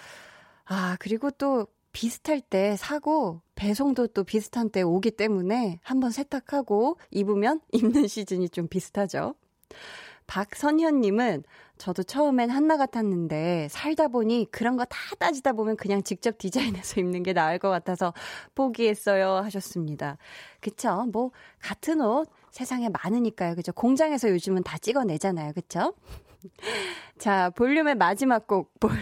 아, 0.66 0.96
그리고 1.00 1.30
또 1.30 1.66
비슷할 1.92 2.42
때 2.42 2.76
사고 2.76 3.40
배송도 3.54 4.08
또 4.08 4.22
비슷한 4.22 4.68
때 4.68 4.82
오기 4.82 5.12
때문에 5.12 5.80
한번 5.82 6.10
세탁하고 6.10 6.98
입으면 7.10 7.62
입는 7.72 8.06
시즌이 8.06 8.50
좀 8.50 8.68
비슷하죠. 8.68 9.34
박선현님은 10.26 11.44
저도 11.78 12.04
처음엔 12.04 12.50
한나 12.50 12.76
같았는데 12.76 13.68
살다 13.70 14.08
보니 14.08 14.46
그런 14.52 14.76
거 14.76 14.84
다 14.92 14.98
따지다 15.18 15.52
보면 15.52 15.76
그냥 15.76 16.02
직접 16.02 16.36
디자인해서 16.38 17.00
입는 17.00 17.22
게 17.22 17.32
나을 17.32 17.58
것 17.58 17.70
같아서 17.70 18.12
포기했어요 18.54 19.36
하셨습니다. 19.36 20.18
그쵸? 20.60 21.06
뭐 21.12 21.30
같은 21.60 22.00
옷 22.02 22.28
세상에 22.50 22.88
많으니까요. 22.90 23.54
그죠? 23.54 23.72
공장에서 23.72 24.28
요즘은 24.28 24.62
다 24.62 24.76
찍어내잖아요. 24.78 25.52
그쵸? 25.54 25.94
자, 27.18 27.50
볼륨의 27.50 27.94
마지막 27.94 28.46
곡, 28.46 28.72
볼륨 28.80 28.98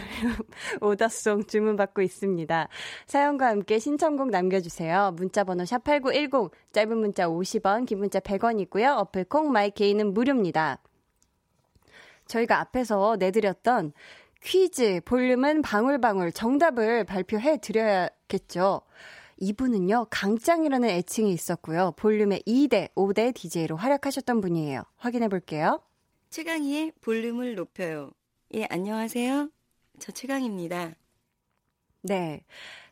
오더송 0.79 1.45
주문받고 1.45 2.01
있습니다. 2.01 2.67
사연과 3.07 3.47
함께 3.47 3.79
신청곡 3.79 4.29
남겨주세요. 4.29 5.11
문자번호 5.17 5.63
샵8910, 5.65 6.51
짧은 6.71 6.97
문자 6.97 7.27
50원, 7.27 7.85
긴 7.87 7.99
문자 7.99 8.19
100원이고요. 8.19 8.97
어플콩 8.97 9.51
마이케이는 9.51 10.13
무료입니다. 10.13 10.77
저희가 12.31 12.59
앞에서 12.59 13.17
내드렸던 13.19 13.91
퀴즈, 14.41 15.01
볼륨은 15.05 15.61
방울방울 15.61 16.31
정답을 16.31 17.03
발표해 17.03 17.57
드려야겠죠. 17.57 18.81
이분은요, 19.37 20.07
강짱이라는 20.09 20.89
애칭이 20.89 21.31
있었고요. 21.31 21.93
볼륨의 21.97 22.43
2대, 22.47 22.93
5대 22.95 23.33
DJ로 23.35 23.75
활약하셨던 23.75 24.39
분이에요. 24.41 24.83
확인해 24.97 25.27
볼게요. 25.27 25.81
최강희의 26.29 26.93
볼륨을 27.01 27.55
높여요. 27.55 28.11
예, 28.53 28.65
안녕하세요. 28.69 29.49
저 29.99 30.11
최강입니다. 30.11 30.93
네. 32.03 32.43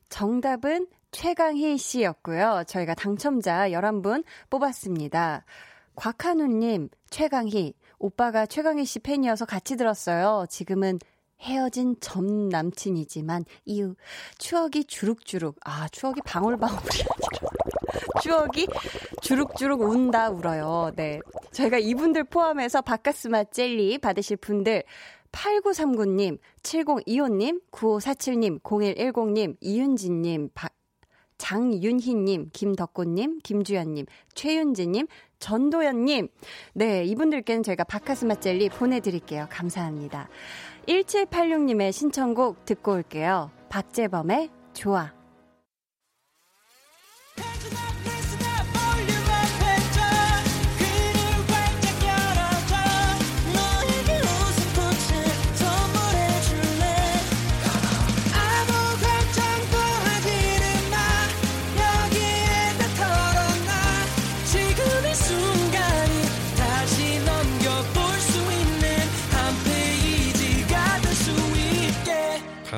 정답은 0.09 0.87
최강희 1.11 1.77
씨였고요. 1.77 2.63
저희가 2.67 2.93
당첨자 2.95 3.69
11분 3.69 4.23
뽑았습니다. 4.49 5.45
곽한우님, 5.95 6.89
최강희. 7.09 7.73
오빠가 7.99 8.45
최강희 8.45 8.85
씨 8.85 8.99
팬이어서 8.99 9.45
같이 9.45 9.75
들었어요. 9.75 10.45
지금은 10.49 10.99
헤어진 11.41 11.95
전 11.99 12.49
남친이지만 12.49 13.45
이후 13.65 13.95
추억이 14.37 14.85
주룩주룩. 14.85 15.57
아, 15.65 15.87
추억이 15.89 16.21
방울방울이. 16.25 16.83
추억이 18.21 18.67
주룩주룩 19.21 19.81
운다 19.81 20.29
울어요. 20.29 20.91
네. 20.95 21.19
저희가 21.51 21.77
이분들 21.77 22.25
포함해서 22.25 22.81
바카스마 22.81 23.45
젤리 23.45 23.99
받으실 23.99 24.37
분들 24.37 24.83
8939님, 25.31 26.39
7025님, 26.63 27.61
9547님, 27.71 28.61
0110님, 28.61 29.55
이윤진님, 29.61 30.49
박, 30.53 30.73
장윤희님, 31.39 32.51
김덕곤님, 32.53 33.39
김주연님, 33.41 34.05
최윤지님, 34.35 35.07
전도연님. 35.39 36.27
네, 36.73 37.03
이분들께는 37.05 37.63
저희가 37.63 37.85
바카스마 37.85 38.35
젤리 38.35 38.69
보내드릴게요. 38.69 39.47
감사합니다. 39.49 40.29
1786님의 40.87 41.91
신청곡 41.91 42.65
듣고 42.65 42.93
올게요. 42.93 43.49
박재범의 43.69 44.49
좋아. 44.73 45.18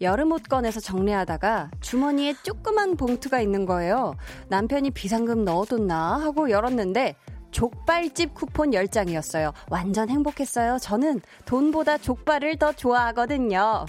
여름 0.00 0.32
옷 0.32 0.44
꺼내서 0.44 0.80
정리하다가 0.80 1.70
주머니에 1.80 2.34
조그만 2.42 2.96
봉투가 2.96 3.40
있는 3.40 3.66
거예요. 3.66 4.14
남편이 4.48 4.92
비상금 4.92 5.44
넣어뒀나 5.44 6.20
하고 6.20 6.50
열었는데 6.50 7.16
족발집 7.50 8.34
쿠폰 8.34 8.70
10장이었어요. 8.70 9.52
완전 9.68 10.08
행복했어요. 10.08 10.78
저는 10.78 11.20
돈보다 11.44 11.98
족발을 11.98 12.56
더 12.56 12.72
좋아하거든요. 12.72 13.84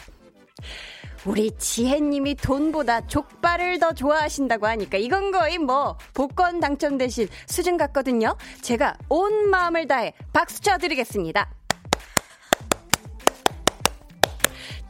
우리 1.25 1.51
지혜님이 1.55 2.35
돈보다 2.35 3.05
족발을 3.07 3.79
더 3.79 3.93
좋아하신다고 3.93 4.65
하니까 4.65 4.97
이건 4.97 5.31
거의 5.31 5.59
뭐 5.59 5.97
복권 6.13 6.59
당첨되신 6.59 7.27
수준 7.45 7.77
같거든요. 7.77 8.35
제가 8.61 8.97
온 9.07 9.49
마음을 9.49 9.87
다해 9.87 10.13
박수 10.33 10.61
쳐드리겠습니다. 10.61 11.51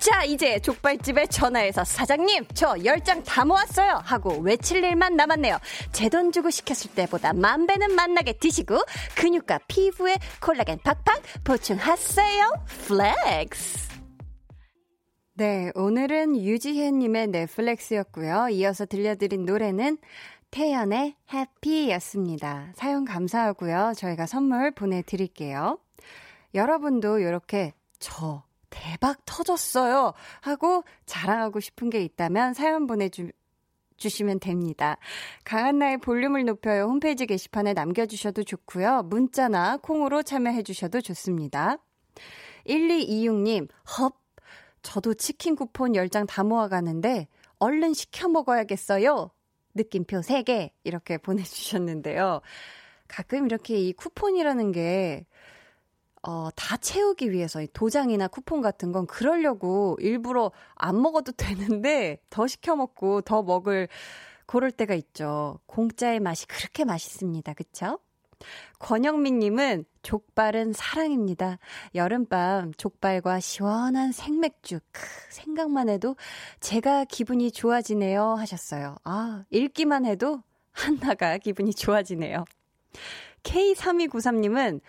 자, 0.01 0.23
이제 0.23 0.57
족발집에 0.59 1.27
전화해서 1.27 1.83
사장님, 1.83 2.45
저 2.55 2.73
10장 2.73 3.23
다 3.23 3.45
모았어요. 3.45 4.01
하고 4.03 4.39
외칠 4.39 4.83
일만 4.83 5.15
남았네요. 5.15 5.59
제 5.91 6.09
돈 6.09 6.31
주고 6.31 6.49
시켰을 6.49 6.95
때보다 6.95 7.33
만 7.33 7.67
배는 7.67 7.93
맛나게 7.93 8.33
드시고 8.33 8.79
근육과 9.15 9.59
피부에 9.67 10.15
콜라겐 10.41 10.79
팍팍 10.83 11.21
보충하세요. 11.43 12.51
Flex. 12.87 13.91
네, 15.35 15.71
오늘은 15.75 16.35
유지혜님의 16.35 17.27
넷플렉스였고요. 17.27 18.49
이어서 18.49 18.85
들려드린 18.87 19.45
노래는 19.45 19.99
태연의 20.49 21.15
해피였습니다. 21.31 22.73
사연 22.75 23.05
감사하고요. 23.05 23.93
저희가 23.95 24.25
선물 24.25 24.71
보내드릴게요. 24.71 25.77
여러분도 26.55 27.19
이렇게 27.19 27.73
저 27.99 28.43
대박 28.71 29.23
터졌어요. 29.25 30.13
하고 30.39 30.83
자랑하고 31.05 31.59
싶은 31.59 31.91
게 31.91 32.01
있다면 32.03 32.55
사연 32.55 32.87
보내주, 32.87 33.29
주시면 33.97 34.39
됩니다. 34.39 34.97
강한나의 35.43 35.99
볼륨을 35.99 36.45
높여요 36.45 36.85
홈페이지 36.85 37.27
게시판에 37.27 37.73
남겨주셔도 37.73 38.43
좋고요. 38.43 39.03
문자나 39.03 39.77
콩으로 39.77 40.23
참여해 40.23 40.63
주셔도 40.63 40.99
좋습니다. 41.01 41.77
1226님, 42.65 43.69
헙. 43.99 44.19
저도 44.81 45.13
치킨 45.13 45.55
쿠폰 45.55 45.91
10장 45.91 46.25
다 46.27 46.43
모아가는데 46.43 47.27
얼른 47.59 47.93
시켜 47.93 48.27
먹어야겠어요. 48.27 49.29
느낌표 49.75 50.21
3개 50.21 50.71
이렇게 50.83 51.17
보내주셨는데요. 51.19 52.41
가끔 53.07 53.45
이렇게 53.45 53.77
이 53.77 53.93
쿠폰이라는 53.93 54.71
게 54.71 55.27
어, 56.23 56.49
다 56.55 56.77
채우기 56.77 57.31
위해서 57.31 57.65
도장이나 57.73 58.27
쿠폰 58.27 58.61
같은 58.61 58.91
건 58.91 59.07
그러려고 59.07 59.97
일부러 59.99 60.51
안 60.75 61.01
먹어도 61.01 61.31
되는데 61.81 62.19
더 62.29 62.47
시켜 62.47 62.75
먹고 62.75 63.21
더 63.21 63.41
먹을 63.41 63.87
고를 64.45 64.71
때가 64.71 64.93
있죠. 64.95 65.59
공짜의 65.65 66.19
맛이 66.19 66.45
그렇게 66.47 66.83
맛있습니다. 66.83 67.53
그쵸? 67.53 67.99
권영민 68.79 69.39
님은 69.39 69.85
족발은 70.01 70.73
사랑입니다. 70.73 71.59
여름밤 71.95 72.73
족발과 72.73 73.39
시원한 73.39 74.11
생맥주. 74.11 74.79
크, 74.91 75.01
생각만 75.29 75.89
해도 75.89 76.15
제가 76.59 77.05
기분이 77.05 77.51
좋아지네요 77.51 78.33
하셨어요. 78.33 78.95
아, 79.03 79.43
읽기만 79.51 80.05
해도 80.05 80.41
한나가 80.71 81.37
기분이 81.37 81.73
좋아지네요. 81.73 82.45
K3293님은 83.43 84.81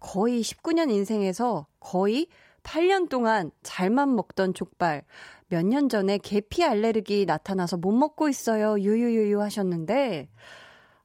거의 0.00 0.40
19년 0.42 0.90
인생에서 0.90 1.66
거의 1.78 2.26
8년 2.62 3.08
동안 3.08 3.50
잘만 3.62 4.14
먹던 4.16 4.54
족발. 4.54 5.04
몇 5.48 5.64
년 5.64 5.88
전에 5.88 6.18
계피 6.18 6.64
알레르기 6.64 7.26
나타나서 7.26 7.76
못 7.76 7.92
먹고 7.92 8.28
있어요. 8.28 8.78
유유유유 8.80 9.40
하셨는데, 9.40 10.28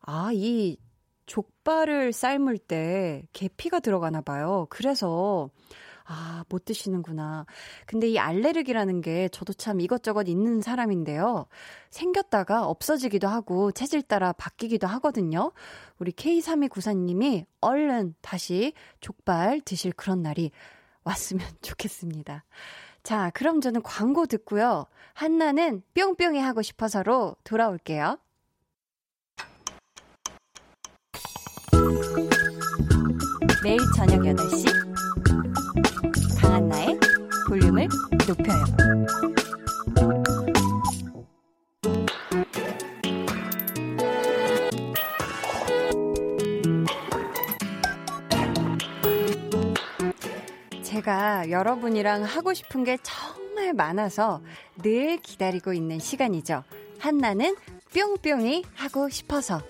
아, 0.02 0.30
이 0.34 0.78
족발을 1.26 2.14
삶을 2.14 2.58
때 2.60 3.24
계피가 3.34 3.80
들어가나 3.80 4.22
봐요. 4.22 4.68
그래서, 4.70 5.50
아, 6.08 6.44
못 6.50 6.66
드시는구나. 6.66 7.46
근데 7.86 8.08
이 8.08 8.20
알레르기라는 8.20 9.02
게 9.02 9.28
저도 9.30 9.54
참 9.54 9.82
이것저것 9.82 10.28
있는 10.28 10.62
사람인데요. 10.62 11.48
생겼다가 11.90 12.68
없어지기도 12.68 13.28
하고 13.28 13.72
체질 13.72 14.02
따라 14.04 14.32
바뀌기도 14.34 14.88
하거든요. 14.88 15.52
우리 15.98 16.12
K3294님이 16.12 17.46
얼른 17.62 18.16
다시 18.22 18.74
족발 19.02 19.62
드실 19.62 19.94
그런 19.94 20.22
날이 20.22 20.52
왔으면 21.04 21.46
좋겠습니다. 21.62 22.46
자, 23.02 23.32
그럼 23.34 23.62
저는 23.62 23.82
광고 23.84 24.26
듣고요. 24.26 24.86
한나는 25.14 25.84
뿅뿅이 25.94 26.40
하고 26.40 26.62
싶어서로 26.62 27.36
돌아올게요. 27.44 28.18
매일 33.64 33.80
저녁 33.96 34.20
8시 34.22 34.86
강한나의 35.26 35.55
볼륨을 37.88 38.18
높여요. 38.28 38.66
제가 50.84 51.50
여러분이랑 51.52 52.24
하고 52.24 52.54
싶은 52.54 52.84
게 52.84 52.98
정말 53.04 53.74
많아서 53.74 54.42
늘 54.82 55.18
기다리고 55.18 55.74
있는 55.74 56.00
시간이죠. 56.00 56.64
한나는 57.00 57.56
뿅뿅이 57.94 58.64
하고 58.74 59.10
싶어서. 59.10 59.62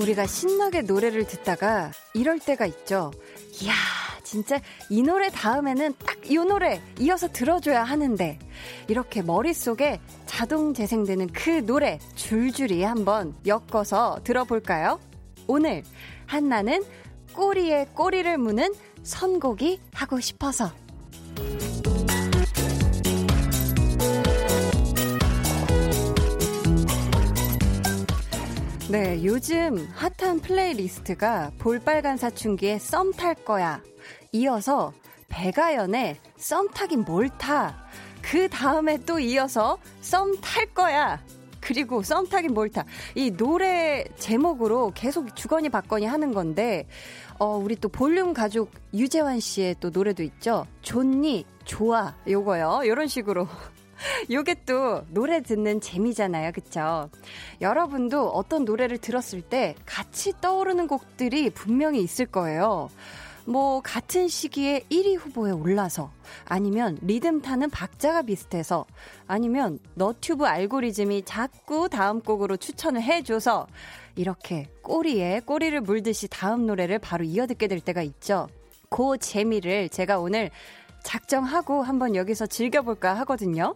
우리가 0.00 0.26
신나게 0.26 0.82
노래를 0.82 1.26
듣다가 1.26 1.90
이럴 2.14 2.38
때가 2.38 2.66
있죠. 2.66 3.10
이야, 3.62 3.72
진짜 4.22 4.60
이 4.90 5.02
노래 5.02 5.28
다음에는 5.30 5.94
딱 5.98 6.18
이 6.30 6.36
노래 6.36 6.80
이어서 6.98 7.26
들어줘야 7.28 7.82
하는데 7.84 8.38
이렇게 8.86 9.22
머릿속에 9.22 9.98
자동 10.26 10.74
재생되는 10.74 11.28
그 11.28 11.64
노래 11.64 11.98
줄줄이 12.16 12.82
한번 12.82 13.34
엮어서 13.46 14.20
들어볼까요? 14.24 15.00
오늘 15.46 15.82
한나는 16.26 16.84
꼬리에 17.32 17.86
꼬리를 17.94 18.36
무는 18.36 18.74
선곡이 19.02 19.80
하고 19.94 20.20
싶어서 20.20 20.70
네, 28.90 29.22
요즘 29.22 29.86
핫한 29.94 30.40
playlist가 30.40 31.52
볼빨간 31.58 32.16
사춘기의 32.16 32.78
썸탈 32.78 33.34
거야. 33.44 33.82
이어서 34.32 34.94
백아연의 35.28 36.16
썸 36.38 36.68
타긴 36.70 37.04
뭘 37.04 37.28
타. 37.28 37.86
그 38.22 38.48
다음에 38.48 38.96
또 39.04 39.18
이어서 39.18 39.76
썸 40.00 40.40
탈 40.40 40.66
거야. 40.72 41.22
그리고 41.60 42.02
썸 42.02 42.26
타긴 42.28 42.54
뭘 42.54 42.70
타. 42.70 42.84
이 43.14 43.30
노래 43.30 44.04
제목으로 44.16 44.92
계속 44.94 45.36
주거니 45.36 45.68
받거니 45.68 46.06
하는 46.06 46.32
건데, 46.32 46.86
어, 47.38 47.58
우리 47.58 47.76
또 47.76 47.90
볼륨 47.90 48.32
가족 48.32 48.70
유재환 48.94 49.38
씨의 49.40 49.76
또 49.80 49.90
노래도 49.90 50.22
있죠. 50.22 50.66
좋니? 50.80 51.44
좋아. 51.66 52.14
요거요. 52.26 52.82
요런 52.86 53.06
식으로 53.06 53.46
요게 54.30 54.64
또 54.66 55.02
노래 55.10 55.42
듣는 55.42 55.80
재미잖아요. 55.80 56.52
그쵸? 56.52 57.10
여러분도 57.60 58.28
어떤 58.28 58.64
노래를 58.64 58.98
들었을 58.98 59.42
때 59.42 59.74
같이 59.86 60.32
떠오르는 60.40 60.86
곡들이 60.86 61.50
분명히 61.50 62.02
있을 62.02 62.26
거예요. 62.26 62.90
뭐, 63.44 63.80
같은 63.80 64.28
시기에 64.28 64.80
1위 64.90 65.16
후보에 65.16 65.52
올라서, 65.52 66.10
아니면 66.44 66.98
리듬 67.00 67.40
타는 67.40 67.70
박자가 67.70 68.20
비슷해서, 68.20 68.84
아니면 69.26 69.78
너튜브 69.94 70.44
알고리즘이 70.44 71.22
자꾸 71.24 71.88
다음 71.88 72.20
곡으로 72.20 72.58
추천을 72.58 73.00
해줘서, 73.02 73.66
이렇게 74.16 74.68
꼬리에 74.82 75.40
꼬리를 75.46 75.80
물듯이 75.80 76.28
다음 76.28 76.66
노래를 76.66 76.98
바로 76.98 77.24
이어 77.24 77.46
듣게 77.46 77.68
될 77.68 77.80
때가 77.80 78.02
있죠. 78.02 78.48
그 78.90 79.16
재미를 79.18 79.88
제가 79.88 80.18
오늘 80.18 80.50
작정하고 81.02 81.82
한번 81.82 82.14
여기서 82.14 82.46
즐겨볼까 82.46 83.14
하거든요. 83.20 83.74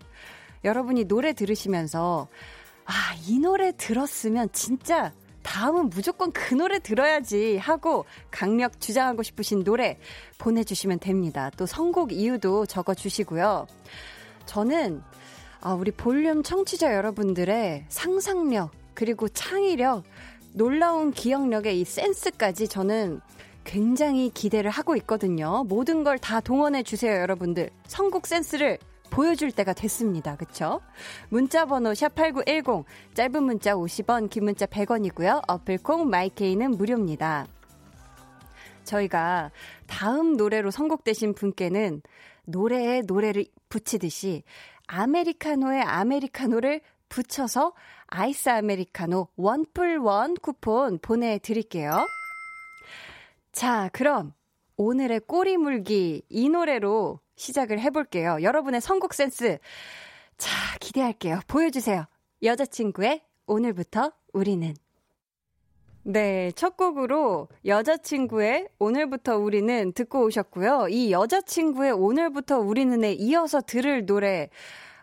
여러분이 0.64 1.04
노래 1.04 1.32
들으시면서, 1.32 2.28
아, 2.84 2.92
이 3.26 3.38
노래 3.38 3.72
들었으면 3.76 4.48
진짜 4.52 5.12
다음은 5.42 5.90
무조건 5.90 6.32
그 6.32 6.54
노래 6.54 6.78
들어야지 6.78 7.56
하고 7.56 8.04
강력 8.30 8.80
주장하고 8.80 9.22
싶으신 9.22 9.64
노래 9.64 9.98
보내주시면 10.38 11.00
됩니다. 11.00 11.50
또 11.56 11.66
선곡 11.66 12.12
이유도 12.12 12.66
적어주시고요. 12.66 13.66
저는, 14.46 15.02
아, 15.60 15.74
우리 15.74 15.90
볼륨 15.90 16.42
청취자 16.42 16.94
여러분들의 16.94 17.86
상상력, 17.88 18.70
그리고 18.94 19.28
창의력, 19.28 20.04
놀라운 20.52 21.12
기억력의 21.12 21.80
이 21.80 21.84
센스까지 21.84 22.68
저는 22.68 23.20
굉장히 23.64 24.30
기대를 24.30 24.70
하고 24.70 24.96
있거든요. 24.96 25.64
모든 25.64 26.04
걸 26.04 26.18
다 26.18 26.40
동원해 26.40 26.82
주세요, 26.82 27.20
여러분들. 27.20 27.70
선곡 27.86 28.26
센스를 28.26 28.78
보여줄 29.10 29.52
때가 29.52 29.72
됐습니다. 29.74 30.36
그쵸? 30.36 30.80
문자 31.28 31.66
번호 31.66 31.90
샵8910 31.92 32.84
짧은 33.14 33.42
문자 33.42 33.74
50원 33.74 34.30
긴 34.30 34.44
문자 34.44 34.64
100원이고요. 34.66 35.42
어플콩 35.48 36.08
마이케이는 36.08 36.70
무료입니다. 36.72 37.46
저희가 38.84 39.50
다음 39.86 40.36
노래로 40.36 40.70
선곡되신 40.70 41.34
분께는 41.34 42.02
노래에 42.44 43.02
노래를 43.02 43.44
붙이듯이 43.68 44.42
아메리카노에 44.86 45.80
아메리카노를 45.82 46.80
붙여서 47.08 47.74
아이스 48.06 48.48
아메리카노 48.48 49.28
one 49.36 49.66
plus 49.66 50.05
one 50.05 50.34
쿠폰 50.40 50.98
보내드릴게요. 50.98 52.06
자, 53.52 53.90
그럼 53.92 54.32
오늘의 54.76 55.20
꼬리 55.26 55.58
물기 55.58 56.22
이 56.30 56.48
노래로 56.48 57.20
시작을 57.36 57.78
해볼게요. 57.80 58.38
여러분의 58.42 58.80
선곡 58.80 59.12
센스. 59.14 59.58
자, 60.38 60.50
기대할게요. 60.80 61.40
보여주세요. 61.46 62.06
여자친구의 62.42 63.22
오늘부터 63.46 64.12
우리는. 64.32 64.74
네, 66.04 66.50
첫 66.56 66.76
곡으로 66.76 67.48
여자친구의 67.64 68.68
오늘부터 68.78 69.36
우리는 69.36 69.92
듣고 69.92 70.24
오셨고요. 70.24 70.88
이 70.88 71.12
여자친구의 71.12 71.92
오늘부터 71.92 72.58
우리는에 72.58 73.12
이어서 73.12 73.60
들을 73.60 74.04
노래. 74.06 74.48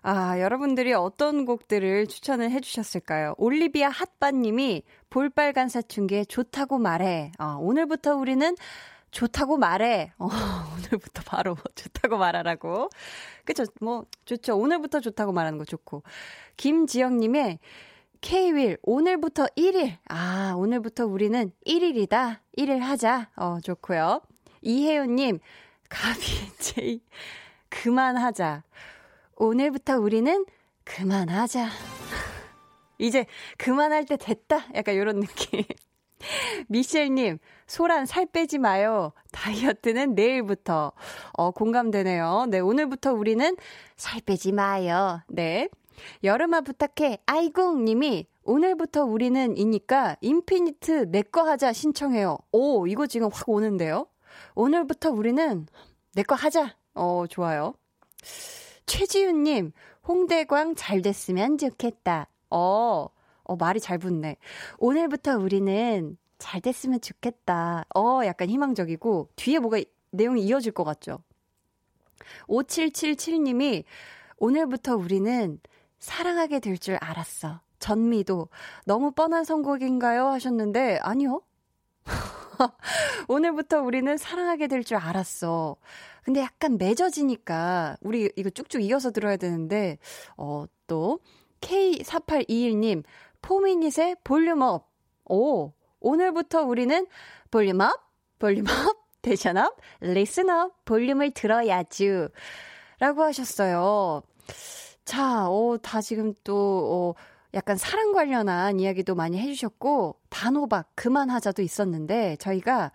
아, 0.01 0.39
여러분들이 0.39 0.93
어떤 0.93 1.45
곡들을 1.45 2.07
추천을 2.07 2.51
해주셨을까요? 2.51 3.35
올리비아 3.37 3.89
핫바님이 3.89 4.83
볼빨간 5.09 5.69
사춘기에 5.69 6.25
좋다고 6.25 6.77
말해. 6.77 7.31
아, 7.37 7.57
오늘부터 7.59 8.15
우리는 8.15 8.55
좋다고 9.11 9.57
말해. 9.57 10.11
어, 10.17 10.27
오늘부터 10.77 11.23
바로 11.25 11.57
좋다고 11.75 12.17
말하라고. 12.17 12.89
그쵸? 13.43 13.65
뭐, 13.81 14.05
좋죠. 14.25 14.57
오늘부터 14.57 14.99
좋다고 14.99 15.31
말하는 15.31 15.57
거 15.57 15.65
좋고. 15.65 16.03
김지영님의 16.57 17.59
K-윌, 18.21 18.77
오늘부터 18.81 19.47
1일. 19.57 19.97
아, 20.09 20.53
오늘부터 20.57 21.05
우리는 21.05 21.51
1일이다. 21.65 22.39
1일 22.57 22.79
하자. 22.79 23.29
어, 23.35 23.59
좋고요. 23.63 24.21
이혜연님, 24.61 25.39
가비, 25.89 26.57
제이, 26.59 27.01
그만하자. 27.69 28.63
오늘부터 29.39 29.97
우리는 29.97 30.45
그만하자. 30.83 31.69
이제 32.97 33.25
그만할 33.57 34.05
때 34.05 34.17
됐다. 34.17 34.65
약간 34.75 34.95
이런 34.95 35.21
느낌. 35.21 35.63
미셸님, 36.67 37.39
소란 37.65 38.05
살 38.05 38.25
빼지 38.25 38.57
마요. 38.57 39.13
다이어트는 39.31 40.15
내일부터. 40.15 40.91
어, 41.31 41.51
공감되네요. 41.51 42.47
네, 42.49 42.59
오늘부터 42.59 43.13
우리는 43.13 43.55
살 43.95 44.19
빼지 44.21 44.51
마요. 44.51 45.21
네. 45.29 45.69
여름아 46.23 46.61
부탁해. 46.61 47.19
아이궁 47.25 47.85
님이 47.85 48.27
오늘부터 48.43 49.05
우리는 49.05 49.55
이니까 49.57 50.17
인피니트 50.21 51.11
내 51.11 51.21
거 51.23 51.43
하자 51.43 51.71
신청해요. 51.71 52.37
오, 52.51 52.87
이거 52.87 53.07
지금 53.07 53.29
확 53.31 53.47
오는데요. 53.47 54.07
오늘부터 54.55 55.11
우리는 55.11 55.65
내 56.13 56.23
거 56.23 56.35
하자. 56.35 56.75
어, 56.93 57.25
좋아요. 57.29 57.73
최지윤 58.89 59.43
님, 59.43 59.71
홍대광 60.07 60.73
잘 60.73 61.03
됐으면 61.03 61.59
좋겠다. 61.59 62.27
어, 62.49 63.07
어, 63.43 63.55
말이 63.55 63.79
잘 63.79 63.99
붙네. 63.99 64.37
오늘부터 64.79 65.37
우리는 65.37 66.17
잘 66.39 66.59
됐으면 66.59 66.99
좋겠다. 66.99 67.85
어, 67.95 68.21
약간 68.25 68.49
희망적이고, 68.49 69.29
뒤에 69.35 69.59
뭐가 69.59 69.79
내용이 70.09 70.41
이어질 70.43 70.71
것 70.71 70.83
같죠? 70.85 71.19
5777님이 72.47 73.83
오늘부터 74.39 74.95
우리는 74.95 75.59
사랑하게 75.99 76.59
될 76.59 76.79
줄 76.79 76.97
알았어. 76.99 77.61
전미도 77.77 78.49
너무 78.85 79.11
뻔한 79.11 79.43
선곡인가요? 79.43 80.25
하셨는데, 80.29 80.97
아니요. 81.03 81.43
오늘부터 83.29 83.81
우리는 83.81 84.17
사랑하게 84.17 84.67
될 84.67 84.83
줄 84.83 84.97
알았어. 84.97 85.77
근데 86.29 86.41
약간 86.41 86.77
맺어지니까, 86.77 87.97
우리 88.01 88.31
이거 88.35 88.51
쭉쭉 88.51 88.83
이어서 88.83 89.09
들어야 89.09 89.35
되는데, 89.35 89.97
어, 90.37 90.65
또, 90.85 91.21
K4821님, 91.59 93.03
포미닛의 93.41 94.17
Volume 94.23 94.66
Up. 94.66 94.87
오, 95.25 95.73
오늘부터 95.99 96.61
우리는 96.61 97.07
볼륨업, 97.49 97.95
볼륨업, 98.37 98.69
대션업, 99.23 99.75
리슨업, 100.01 100.85
볼륨을 100.85 101.31
들어야죠. 101.31 102.29
라고 102.99 103.23
하셨어요. 103.23 104.21
자, 105.05 105.49
어, 105.49 105.79
다 105.81 105.99
지금 105.99 106.35
또, 106.43 107.15
어, 107.17 107.21
약간 107.55 107.75
사랑 107.75 108.11
관련한 108.11 108.79
이야기도 108.79 109.15
많이 109.15 109.39
해주셨고, 109.39 110.19
단호박 110.29 110.91
그만하자도 110.93 111.63
있었는데, 111.63 112.35
저희가 112.35 112.91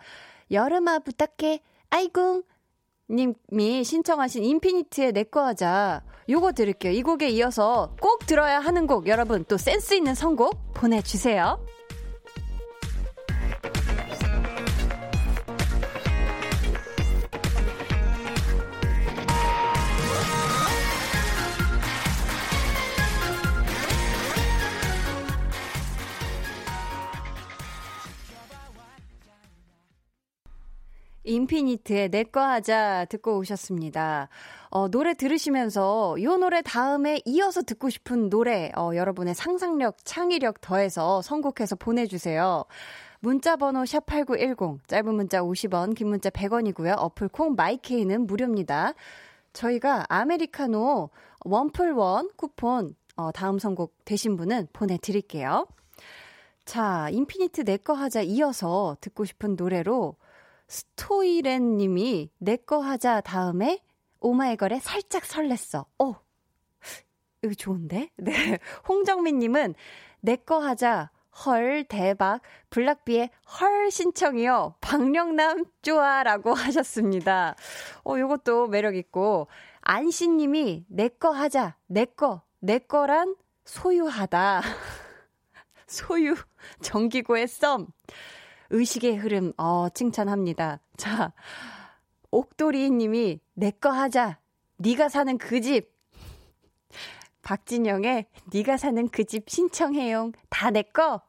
여름아 0.53 1.01
부탁해, 1.01 1.65
아이궁! 1.91 2.45
님이 3.11 3.85
신청하신 3.85 4.45
인피니트의 4.45 5.13
내꺼 5.13 5.45
하자. 5.45 6.03
요거 6.29 6.53
들을게요. 6.53 6.93
이 6.93 7.03
곡에 7.03 7.29
이어서 7.31 7.95
꼭 8.01 8.27
들어야 8.27 8.59
하는 8.61 8.87
곡, 8.87 9.09
여러분 9.09 9.45
또 9.47 9.59
센스 9.59 9.95
있는 9.95 10.15
선곡 10.15 10.75
보내주세요. 10.75 11.59
인피니트의 31.25 32.11
내꺼 32.11 32.41
하자 32.41 33.07
듣고 33.09 33.39
오셨습니다. 33.39 34.29
어, 34.69 34.89
노래 34.89 35.15
들으시면서 35.15 36.17
요 36.23 36.37
노래 36.37 36.63
다음에 36.63 37.21
이어서 37.25 37.63
듣고 37.63 37.91
싶은 37.91 38.31
노래 38.31 38.71
어, 38.77 38.91
여러분의 38.95 39.35
상상력, 39.35 40.05
창의력 40.05 40.61
더해서 40.61 41.23
선곡해서 41.23 41.77
보내주세요. 41.77 42.65
문자 43.21 43.57
번호 43.57 43.83
샵8910 43.85 44.87
짧은 44.87 45.15
문자 45.15 45.41
50원, 45.41 45.95
긴 45.95 46.09
문자 46.09 46.29
100원이고요. 46.29 46.95
어플 46.99 47.29
콩 47.29 47.55
마이케이는 47.55 48.27
무료입니다. 48.27 48.93
저희가 49.55 50.05
아메리카노 50.09 51.11
원플원 51.45 52.31
쿠폰 52.37 52.95
어, 53.17 53.31
다음 53.33 53.59
선곡 53.59 53.95
되신 54.05 54.37
분은 54.37 54.69
보내드릴게요. 54.73 55.67
자, 56.65 57.09
인피니트 57.11 57.63
내꺼 57.63 57.93
하자 57.93 58.23
이어서 58.23 58.97
듣고 59.01 59.25
싶은 59.25 59.55
노래로 59.57 60.17
스토이렌 60.75 61.77
님이 61.77 62.31
내 62.39 62.57
거 62.57 62.81
하자 62.81 63.21
다음에 63.21 63.79
오마이걸에 64.19 64.81
살짝 64.81 65.23
설렜어. 65.23 65.87
어, 66.01 66.15
이거 67.45 67.55
좋은데? 67.55 68.11
네. 68.17 68.59
홍정민 68.89 69.39
님은 69.39 69.75
내 70.21 70.35
거 70.35 70.59
하자 70.59 71.11
헐 71.45 71.85
대박 71.85 72.41
블락비의 72.71 73.31
헐 73.61 73.91
신청이요. 73.93 74.75
박령남 74.81 75.65
좋아라고 75.83 76.55
하셨습니다. 76.59 77.55
어, 78.05 78.19
요것도 78.19 78.67
매력 78.67 78.97
있고 78.97 79.47
안씨 79.81 80.27
님이 80.29 80.85
내 80.89 81.09
거 81.09 81.31
하자. 81.31 81.77
내 81.87 82.05
거. 82.05 82.43
내 82.59 82.79
거란 82.81 83.37
소유하다. 83.65 84.63
소유 85.87 86.35
정기고의 86.83 87.47
썸. 87.47 87.87
의식의 88.75 89.17
흐름, 89.17 89.53
어, 89.57 89.89
칭찬합니다. 89.89 90.81
자, 90.97 91.33
옥돌이 92.31 92.91
님이 92.91 93.39
내 93.55 93.71
거 93.71 93.91
하자. 93.91 94.39
네가 94.79 95.09
사는 95.09 95.39
그 95.39 95.61
집. 95.61 95.93
박진영의 97.43 98.27
네가 98.53 98.77
사는 98.77 99.09
그 99.09 99.25
집 99.25 99.49
신청해용. 99.49 100.33
다 100.51 100.71
내 100.71 100.83
거. 100.83 101.23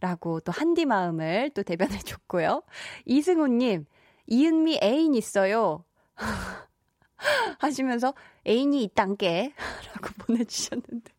라고 0.00 0.40
또 0.40 0.52
한디 0.52 0.84
마음을 0.86 1.50
또 1.54 1.62
대변해 1.62 1.98
줬고요. 1.98 2.62
이승우 3.04 3.48
님, 3.48 3.84
이은미 4.26 4.78
애인 4.82 5.14
있어요. 5.14 5.84
하시면서 7.58 8.14
애인이 8.46 8.82
있단게 8.84 9.52
라고 9.92 10.08
보내주셨는데 10.26 11.12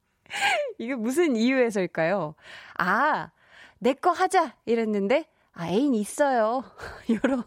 이게 0.77 0.95
무슨 0.95 1.35
이유에서일까요? 1.35 2.35
아, 2.77 3.31
내 3.79 3.93
거 3.93 4.11
하자 4.11 4.55
이랬는데 4.65 5.25
아, 5.53 5.67
애인 5.67 5.93
있어요. 5.95 6.63
요런 7.09 7.43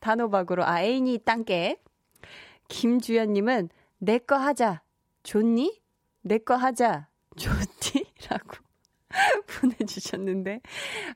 단호박으로, 0.00 0.64
아, 0.64 0.82
애인이 0.82 1.14
있단게. 1.14 1.80
김주연님은, 2.68 3.70
내 3.98 4.18
거 4.18 4.36
하자. 4.36 4.82
좋니? 5.22 5.80
내 6.22 6.38
거 6.38 6.54
하자. 6.56 7.08
좋니? 7.36 8.04
라고 8.28 8.56
보내주셨는데, 9.60 10.60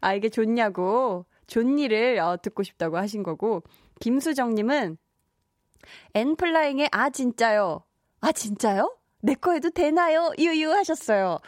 아, 0.00 0.14
이게 0.14 0.28
좋냐고, 0.28 1.26
좋니를 1.46 2.18
어, 2.20 2.36
듣고 2.40 2.62
싶다고 2.62 2.96
하신 2.96 3.22
거고, 3.22 3.62
김수정님은, 4.00 4.96
엔플라잉의 6.14 6.88
아, 6.92 7.10
진짜요. 7.10 7.84
아, 8.20 8.32
진짜요? 8.32 8.96
내 9.20 9.34
거 9.34 9.52
해도 9.52 9.70
되나요? 9.70 10.30
유유 10.38 10.70
하셨어요. 10.72 11.38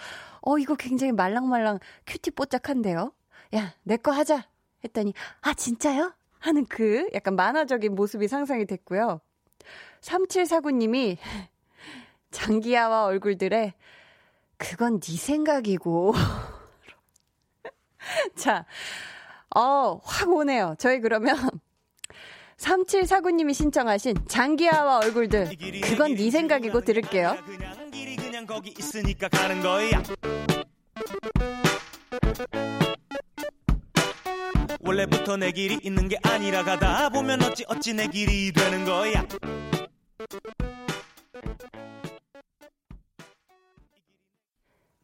어, 0.42 0.58
이거 0.58 0.74
굉장히 0.74 1.12
말랑말랑 1.12 1.78
큐티 2.06 2.32
뽀짝한데요? 2.32 3.12
야, 3.54 3.74
내 3.82 3.96
거 3.96 4.12
하자. 4.12 4.46
했더니, 4.84 5.14
아, 5.40 5.54
진짜요? 5.54 6.12
하는 6.40 6.66
그 6.66 7.08
약간 7.14 7.36
만화적인 7.36 7.94
모습이 7.94 8.28
상상이 8.28 8.66
됐고요. 8.66 9.20
3749님이 10.02 11.16
장기야와 12.30 13.04
얼굴들에 13.04 13.72
그건 14.58 15.00
네 15.00 15.16
생각이고. 15.16 16.12
자, 18.36 18.66
어, 19.54 20.00
확 20.04 20.28
오네요. 20.28 20.74
저희 20.78 21.00
그러면 21.00 21.36
3749님이 22.58 23.54
신청하신 23.54 24.16
장기하와 24.28 24.98
얼굴들 24.98 25.56
그건 25.82 26.14
네 26.14 26.30
생각이고 26.30 26.82
들을게요. 26.82 27.36
원래부터 34.94 35.36
내 35.36 35.50
길이 35.50 35.76
있는 35.82 36.06
게 36.06 36.16
아니라 36.22 36.62
가다 36.62 37.08
보면 37.08 37.42
어찌 37.42 37.64
어찌 37.66 37.94
내 37.94 38.06
길이 38.06 38.52
되는 38.52 38.84
거야. 38.84 39.26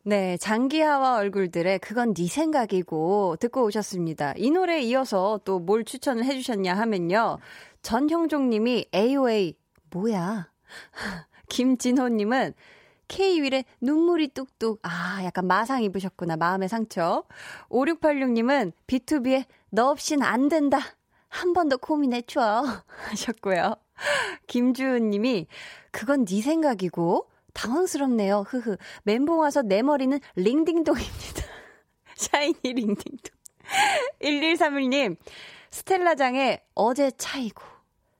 네, 0.04 0.36
장기하와 0.36 1.16
얼굴들의 1.16 1.80
그건 1.80 2.14
네 2.14 2.28
생각이고 2.28 3.36
듣고 3.40 3.64
오셨습니다. 3.64 4.34
이 4.36 4.52
노래에 4.52 4.80
이어서 4.82 5.40
또 5.44 5.58
뭘 5.58 5.84
추천을 5.84 6.24
해주셨냐 6.24 6.72
하면요. 6.72 7.38
전형종님이 7.82 8.86
AOA 8.94 9.54
뭐야? 9.90 10.50
김진호님은 11.50 12.54
K-윌의 13.08 13.64
눈물이 13.80 14.28
뚝뚝. 14.28 14.78
아, 14.84 15.20
약간 15.24 15.48
마상 15.48 15.82
입으셨구나. 15.82 16.36
마음의 16.36 16.68
상처. 16.68 17.24
5686님은 17.68 18.72
B2B의 18.86 19.46
너 19.70 19.90
없인 19.90 20.22
안 20.22 20.48
된다. 20.48 20.78
한 21.28 21.52
번 21.52 21.68
더 21.68 21.76
고민해줘. 21.76 22.40
하셨고요. 23.10 23.74
김주은 24.46 25.10
님이 25.10 25.46
그건 25.92 26.24
네 26.24 26.42
생각이고 26.42 27.28
당황스럽네요. 27.54 28.44
흐흐. 28.48 28.76
멘붕 29.04 29.38
와서 29.38 29.62
내 29.62 29.82
머리는 29.82 30.18
링딩동입니다. 30.36 31.42
샤이니 32.16 32.56
링딩동. 32.64 33.30
1131님. 34.22 35.16
스텔라장의 35.70 36.62
어제 36.74 37.10
차이고 37.12 37.62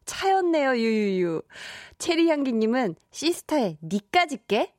차였네요. 0.04 0.76
유유유. 0.76 1.42
체리향기님은 1.98 2.94
시스타의 3.10 3.78
니까지 3.82 4.38
게? 4.46 4.72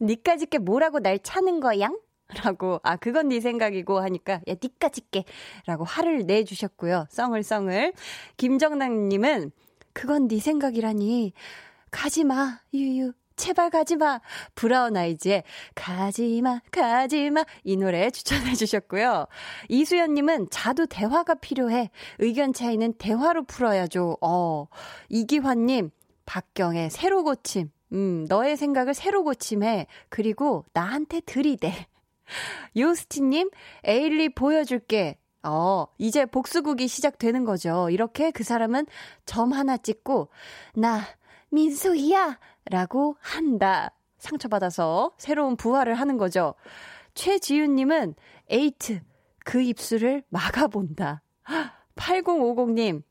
니까지 0.00 0.46
게 0.46 0.58
뭐라고 0.58 1.00
날 1.00 1.18
차는 1.18 1.60
거양? 1.60 1.98
라고, 2.44 2.80
아, 2.82 2.96
그건 2.96 3.28
네 3.28 3.40
생각이고 3.40 4.00
하니까, 4.00 4.34
야, 4.34 4.54
니까지 4.62 5.02
게. 5.10 5.24
라고 5.66 5.84
화를 5.84 6.26
내주셨고요. 6.26 7.06
썽을썽을. 7.10 7.94
김정남님은, 8.36 9.52
그건 9.92 10.28
네 10.28 10.38
생각이라니. 10.38 11.32
가지 11.90 12.24
마, 12.24 12.60
유유. 12.74 13.12
제발 13.38 13.70
가지 13.70 13.96
마. 13.96 14.20
브라운 14.54 14.96
아이즈의 14.96 15.44
가지 15.74 16.42
마, 16.42 16.60
가지 16.70 17.30
마. 17.30 17.44
이 17.64 17.76
노래 17.76 18.10
추천해 18.10 18.54
주셨고요. 18.54 19.26
이수연 19.68 20.12
님은 20.14 20.48
자도 20.50 20.86
대화가 20.86 21.34
필요해. 21.34 21.90
의견 22.18 22.52
차이는 22.52 22.94
대화로 22.94 23.44
풀어야죠. 23.44 24.18
어. 24.20 24.66
이기환 25.08 25.66
님, 25.66 25.90
박경의 26.26 26.90
새로 26.90 27.24
고침. 27.24 27.70
음, 27.92 28.26
너의 28.28 28.56
생각을 28.56 28.92
새로 28.92 29.24
고침해. 29.24 29.86
그리고 30.10 30.64
나한테 30.74 31.20
들이대. 31.20 31.86
요스티님, 32.76 33.50
에일리 33.84 34.30
보여줄게. 34.30 35.18
어, 35.42 35.86
이제 35.98 36.26
복수극이 36.26 36.88
시작되는 36.88 37.44
거죠. 37.44 37.88
이렇게 37.90 38.30
그 38.30 38.44
사람은 38.44 38.86
점 39.24 39.52
하나 39.52 39.76
찍고, 39.76 40.28
나, 40.74 41.02
민소희야! 41.50 42.38
라고 42.66 43.16
한다. 43.20 43.94
상처받아서 44.18 45.12
새로운 45.16 45.56
부활을 45.56 45.94
하는 45.94 46.18
거죠. 46.18 46.54
최지윤님은, 47.14 48.14
에이트, 48.50 49.00
그 49.44 49.62
입술을 49.62 50.24
막아본다. 50.28 51.22
8050님, 51.96 53.02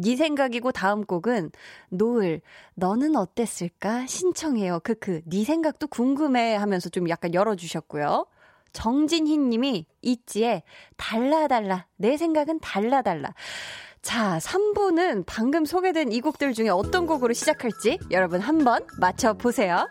네 0.00 0.14
생각이고 0.14 0.70
다음 0.70 1.04
곡은 1.04 1.50
노을 1.90 2.40
너는 2.74 3.16
어땠을까 3.16 4.06
신청해요. 4.06 4.80
크크 4.80 5.22
네 5.26 5.44
생각도 5.44 5.88
궁금해 5.88 6.54
하면서 6.54 6.88
좀 6.88 7.08
약간 7.08 7.34
열어주셨고요. 7.34 8.26
정진희 8.72 9.38
님이 9.38 9.86
있지에 10.02 10.62
달라 10.96 11.48
달라 11.48 11.86
내 11.96 12.16
생각은 12.16 12.60
달라 12.60 13.02
달라. 13.02 13.34
자, 14.00 14.38
3부는 14.38 15.24
방금 15.26 15.64
소개된 15.64 16.12
이 16.12 16.20
곡들 16.20 16.54
중에 16.54 16.68
어떤 16.68 17.06
곡으로 17.06 17.34
시작할지 17.34 17.98
여러분 18.12 18.40
한번 18.40 18.86
맞춰보세요. 19.00 19.88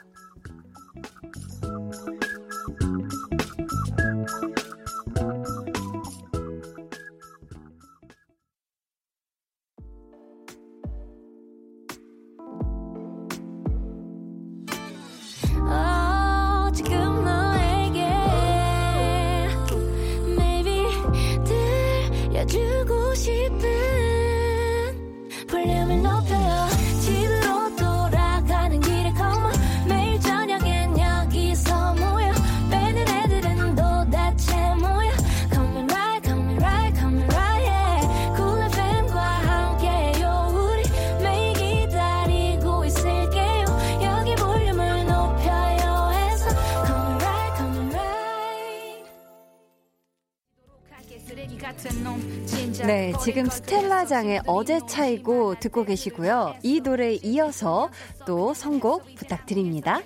지금 53.23 53.49
스텔라장의 53.49 54.41
어제 54.45 54.79
차이고 54.87 55.55
듣고 55.59 55.83
계시고요. 55.83 56.55
이 56.63 56.81
노래에 56.81 57.19
이어서 57.23 57.89
또 58.25 58.53
선곡 58.53 59.15
부탁드립니다. 59.15 60.01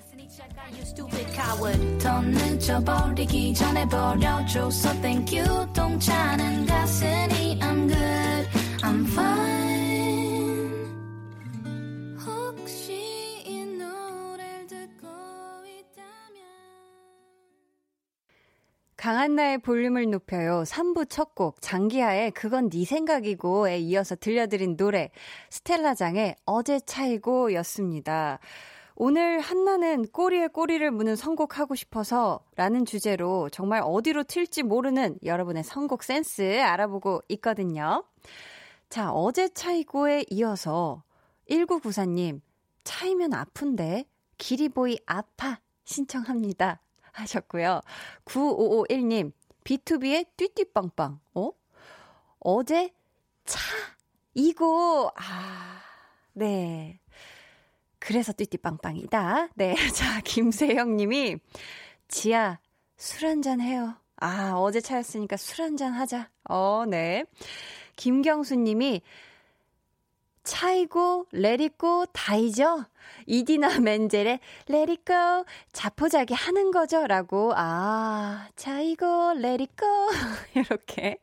버려줘 3.89 4.67
So 4.67 4.91
thank 5.01 5.37
you 5.37 5.67
동차는 5.73 6.65
가슴이 6.65 7.59
I'm 7.59 7.87
good 7.89 8.49
I'm 8.81 9.05
fine 9.07 9.90
강한나의 19.01 19.57
볼륨을 19.57 20.11
높여요. 20.11 20.61
3부 20.61 21.09
첫 21.09 21.33
곡, 21.33 21.59
장기하의 21.59 22.29
그건 22.29 22.69
네 22.69 22.85
생각이고에 22.85 23.79
이어서 23.79 24.15
들려드린 24.15 24.77
노래, 24.77 25.09
스텔라장의 25.49 26.35
어제 26.45 26.79
차이고 26.79 27.51
였습니다. 27.55 28.37
오늘 28.95 29.39
한나는 29.39 30.05
꼬리에 30.05 30.49
꼬리를 30.49 30.91
무는 30.91 31.15
선곡하고 31.15 31.73
싶어서 31.73 32.45
라는 32.55 32.85
주제로 32.85 33.49
정말 33.49 33.81
어디로 33.83 34.25
튈지 34.25 34.61
모르는 34.61 35.17
여러분의 35.23 35.63
선곡 35.63 36.03
센스 36.03 36.61
알아보고 36.61 37.23
있거든요. 37.29 38.03
자, 38.87 39.11
어제 39.11 39.49
차이고에 39.49 40.25
이어서 40.29 41.01
1994님, 41.49 42.39
차이면 42.83 43.33
아픈데, 43.33 44.05
기리보이 44.37 44.99
아파 45.07 45.59
신청합니다. 45.85 46.81
하셨고요. 47.11 47.81
9551님, 48.25 49.31
B2B의 49.63 50.27
띠띠빵빵. 50.37 51.19
어? 51.35 51.51
어제 52.39 52.91
차, 53.45 53.59
이거, 54.33 55.11
아, 55.15 55.81
네. 56.33 56.99
그래서 57.99 58.33
띠띠빵빵이다. 58.35 59.49
네. 59.55 59.75
자, 59.93 60.21
김세영 60.21 60.95
님이, 60.95 61.37
지아, 62.07 62.59
술 62.97 63.27
한잔 63.27 63.61
해요. 63.61 63.95
아, 64.17 64.53
어제 64.55 64.81
차였으니까 64.81 65.37
술 65.37 65.63
한잔 65.63 65.93
하자. 65.93 66.29
어, 66.49 66.85
네. 66.87 67.25
김경수 67.95 68.55
님이, 68.55 69.01
차이고, 70.43 71.27
레리고, 71.31 72.05
다이죠? 72.07 72.85
이디나 73.25 73.79
멘젤의 73.79 74.39
go. 75.05 75.45
자포자기 75.71 76.33
하는 76.33 76.71
거죠? 76.71 77.05
라고. 77.07 77.53
아, 77.55 78.47
차이고, 78.55 79.33
go. 79.35 80.09
이렇게. 80.55 81.17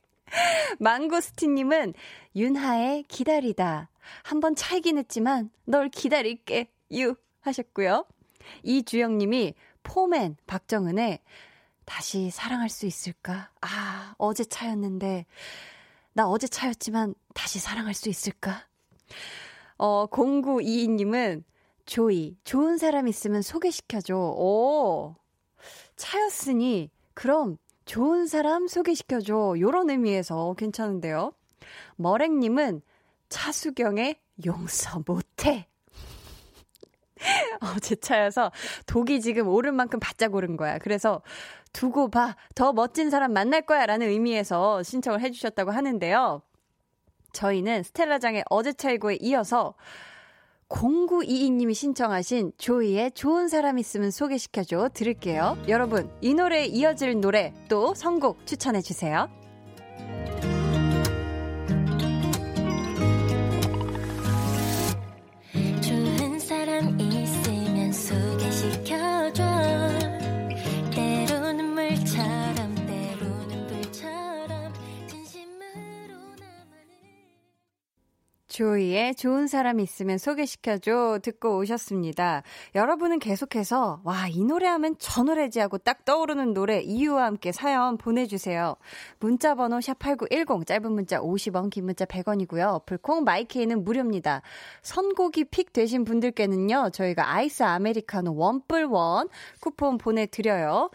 망고스틴님은 0.78 1.94
윤하의 2.36 3.04
기다리다. 3.04 3.88
한번 4.22 4.54
차이긴 4.54 4.98
했지만 4.98 5.50
널 5.64 5.88
기다릴게. 5.88 6.70
유. 6.92 7.14
하셨고요. 7.40 8.04
이주영님이 8.62 9.54
포맨 9.82 10.36
박정은의 10.46 11.20
다시 11.84 12.30
사랑할 12.30 12.68
수 12.68 12.86
있을까? 12.86 13.50
아, 13.62 14.14
어제 14.18 14.44
차였는데. 14.44 15.26
나 16.12 16.28
어제 16.28 16.46
차였지만 16.46 17.14
다시 17.34 17.58
사랑할 17.58 17.94
수 17.94 18.08
있을까? 18.08 18.66
어, 19.78 20.06
0922님은 20.06 21.44
조이, 21.86 22.36
좋은 22.44 22.76
사람 22.76 23.08
있으면 23.08 23.42
소개시켜줘. 23.42 24.14
오, 24.16 25.16
차였으니, 25.96 26.90
그럼 27.14 27.56
좋은 27.84 28.26
사람 28.26 28.68
소개시켜줘. 28.68 29.54
요런 29.58 29.90
의미에서 29.90 30.54
괜찮은데요. 30.58 31.32
머랭님은 31.96 32.82
차수경의 33.28 34.16
용서 34.44 35.02
못해. 35.06 35.68
어, 37.60 37.78
제 37.80 37.96
차여서 37.96 38.52
독이 38.86 39.20
지금 39.20 39.48
오른 39.48 39.74
만큼 39.74 39.98
바짝 39.98 40.34
오른 40.34 40.56
거야. 40.56 40.78
그래서 40.78 41.22
두고 41.72 42.10
봐. 42.10 42.36
더 42.54 42.72
멋진 42.72 43.10
사람 43.10 43.32
만날 43.32 43.62
거야. 43.62 43.86
라는 43.86 44.08
의미에서 44.08 44.82
신청을 44.82 45.20
해주셨다고 45.20 45.70
하는데요. 45.70 46.42
저희는 47.32 47.82
스텔라장의 47.82 48.44
어제 48.50 48.72
차이고에 48.72 49.18
이어서 49.20 49.74
0922님이 50.68 51.74
신청하신 51.74 52.52
조이의 52.58 53.12
좋은 53.12 53.48
사람 53.48 53.78
있으면 53.78 54.10
소개시켜줘 54.10 54.90
들을게요. 54.92 55.58
여러분, 55.68 56.10
이 56.20 56.34
노래에 56.34 56.66
이어질 56.66 57.20
노래 57.20 57.54
또 57.68 57.94
선곡 57.94 58.46
추천해주세요. 58.46 59.47
조이의 78.58 79.14
좋은 79.14 79.46
사람 79.46 79.78
있으면 79.78 80.18
소개시켜줘 80.18 81.20
듣고 81.22 81.58
오셨습니다. 81.58 82.42
여러분은 82.74 83.20
계속해서 83.20 84.00
와, 84.02 84.26
이 84.26 84.42
노래 84.42 84.66
하면 84.66 84.96
저 84.98 85.22
노래지 85.22 85.60
하고 85.60 85.78
딱 85.78 86.04
떠오르는 86.04 86.54
노래 86.54 86.80
이유와 86.80 87.24
함께 87.24 87.52
사연 87.52 87.96
보내주세요. 87.96 88.74
문자 89.20 89.54
번호 89.54 89.78
샵8910 89.78 90.66
짧은 90.66 90.90
문자 90.90 91.20
50원 91.20 91.70
긴 91.70 91.84
문자 91.84 92.04
100원이고요. 92.04 92.74
어플콩 92.74 93.22
마이케이는 93.22 93.84
무료입니다. 93.84 94.42
선곡이 94.82 95.44
pick 95.52 95.72
되신 95.72 96.02
분들께는요. 96.02 96.90
저희가 96.92 97.32
아이스 97.32 97.62
아메리카노 97.62 98.34
one 98.34 98.62
plus 98.62 99.00
one 99.00 99.28
쿠폰 99.60 99.98
보내드려요. 99.98 100.90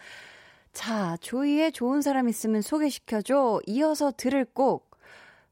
자, 0.74 1.16
조이의 1.22 1.72
좋은 1.72 2.02
사람 2.02 2.28
있으면 2.28 2.60
소개시켜줘. 2.60 3.62
이어서 3.68 4.12
들을 4.14 4.44
곡 4.44 4.90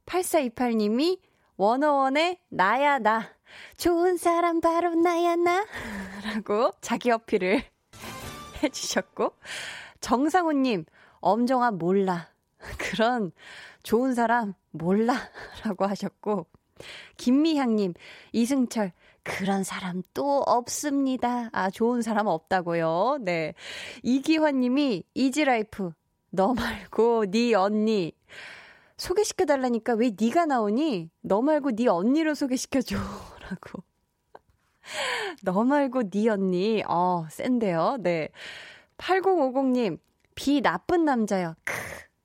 8428님이 0.05 1.19
원어원의 1.57 2.39
나야 2.49 2.99
나. 2.99 3.29
좋은 3.77 4.17
사람 4.17 4.61
바로 4.61 4.95
나야 4.95 5.37
나. 5.37 5.65
라고 6.25 6.73
자기 6.81 7.11
어필을 7.11 7.63
해주셨고. 8.63 9.35
정상우님, 10.01 10.85
엄정아 11.21 11.73
몰라. 11.73 12.29
그런 12.79 13.33
좋은 13.83 14.15
사람 14.15 14.55
몰라. 14.71 15.15
라고 15.65 15.87
하셨고. 15.87 16.47
김미향님, 17.17 17.95
이승철, 18.33 18.93
그런 19.23 19.63
사람 19.63 20.03
또 20.15 20.43
없습니다. 20.43 21.49
아, 21.53 21.71
좋은 21.71 22.03
사람 22.03 22.27
없다고요. 22.27 23.19
네. 23.21 23.55
이기환 24.03 24.59
님이 24.61 25.05
이지라이프, 25.15 25.93
너 26.31 26.55
말고 26.55 27.27
네 27.31 27.55
언니 27.55 28.13
소개시켜 29.03 29.47
달라니까 29.47 29.95
왜 29.95 30.13
네가 30.19 30.47
나오니? 30.47 31.11
너 31.23 31.43
말고 31.43 31.73
네 31.73 31.89
언니로 31.89 32.35
소개시켜 32.35 32.81
줘라고. 32.83 33.83
너 35.43 35.65
말고 35.65 36.09
네 36.09 36.29
언니. 36.29 36.85
어, 36.87 37.27
센데요. 37.29 37.97
네. 37.99 38.29
8050님, 38.99 39.99
비 40.37 40.61
나쁜 40.61 41.05
남자요. 41.05 41.57
크. 41.65 41.75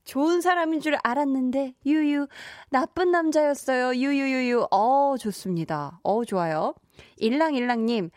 좋은 0.03 0.39
사람인 0.39 0.79
줄 0.79 0.97
알았는데, 1.03 1.73
유유, 1.83 2.27
나쁜 2.69 3.09
남자였어요. 3.09 3.95
유유유유. 3.95 4.67
어, 4.69 5.15
좋습니다. 5.19 5.99
어, 6.03 6.25
좋아요. 6.25 6.75
일랑일랑님, 7.17 8.11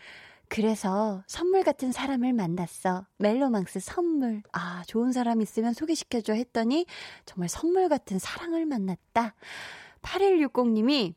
그래서 0.51 1.23
선물 1.29 1.63
같은 1.63 1.93
사람을 1.93 2.33
만났어. 2.33 3.07
멜로망스 3.19 3.79
선물. 3.79 4.43
아, 4.51 4.83
좋은 4.89 5.13
사람 5.13 5.41
있으면 5.41 5.73
소개시켜줘 5.73 6.33
했더니 6.33 6.87
정말 7.25 7.49
선물 7.49 7.89
같은 7.89 8.19
사랑을 8.19 8.67
만났다. 8.67 9.37
8160님이 10.03 11.15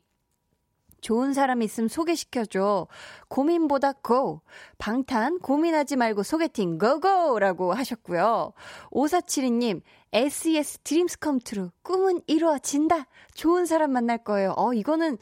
좋은 1.00 1.34
사람 1.34 1.62
있으면 1.62 1.88
소개시켜줘. 1.88 2.86
고민보다 3.26 3.92
Go. 3.92 4.40
방탄 4.78 5.40
고민하지 5.40 5.96
말고 5.96 6.22
소개팅 6.22 6.78
go 6.78 7.09
go 7.09 7.40
라고 7.40 7.72
하셨고요. 7.74 8.52
5472님 8.92 9.82
SES 10.12 10.78
Dreams 10.84 11.18
Come 11.18 11.40
True 11.40 11.72
꿈은 11.82 12.20
이루어진다. 12.28 13.08
좋은 13.34 13.66
사람 13.66 13.90
만날 13.90 14.18
거예요. 14.18 14.54
어 14.56 14.72
이거는 14.72 15.18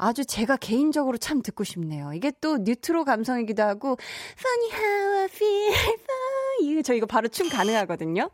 아주 0.00 0.24
제가 0.24 0.56
개인적으로 0.56 1.18
참 1.18 1.42
듣고 1.42 1.62
싶네요. 1.62 2.12
이게 2.14 2.32
또 2.40 2.56
뉴트로 2.58 3.04
감성이기도 3.04 3.62
하고 3.62 3.96
Funny 4.38 4.72
how 4.72 5.18
I 5.20 5.24
feel 5.26 5.74
for 5.74 6.68
you 6.68 6.82
저 6.82 6.94
이거 6.94 7.06
바로 7.06 7.28
춤 7.28 7.48
가능하거든요. 7.50 8.30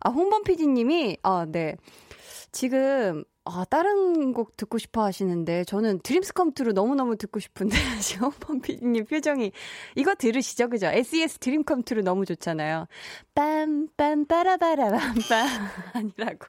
아 0.00 0.10
홍범 0.10 0.44
PD님이 0.44 1.18
아 1.22 1.46
네. 1.48 1.76
지금 2.52 3.24
아, 3.50 3.64
다른 3.64 4.34
곡 4.34 4.58
듣고 4.58 4.76
싶어 4.76 5.02
하시는데, 5.02 5.64
저는 5.64 6.00
드림스 6.02 6.34
컴투로 6.34 6.72
너무너무 6.72 7.16
듣고 7.16 7.40
싶은데, 7.40 7.76
지금 8.02 8.30
펌피디님 8.30 9.06
표정이, 9.06 9.52
이거 9.96 10.14
들으시죠? 10.14 10.68
그죠? 10.68 10.88
SES 10.88 11.38
드림 11.38 11.64
컴투로 11.64 12.02
너무 12.02 12.26
좋잖아요. 12.26 12.86
빰, 13.34 13.88
빰, 13.96 14.28
빠라바라밤, 14.28 15.14
빰. 15.14 15.46
아니라고. 15.94 16.46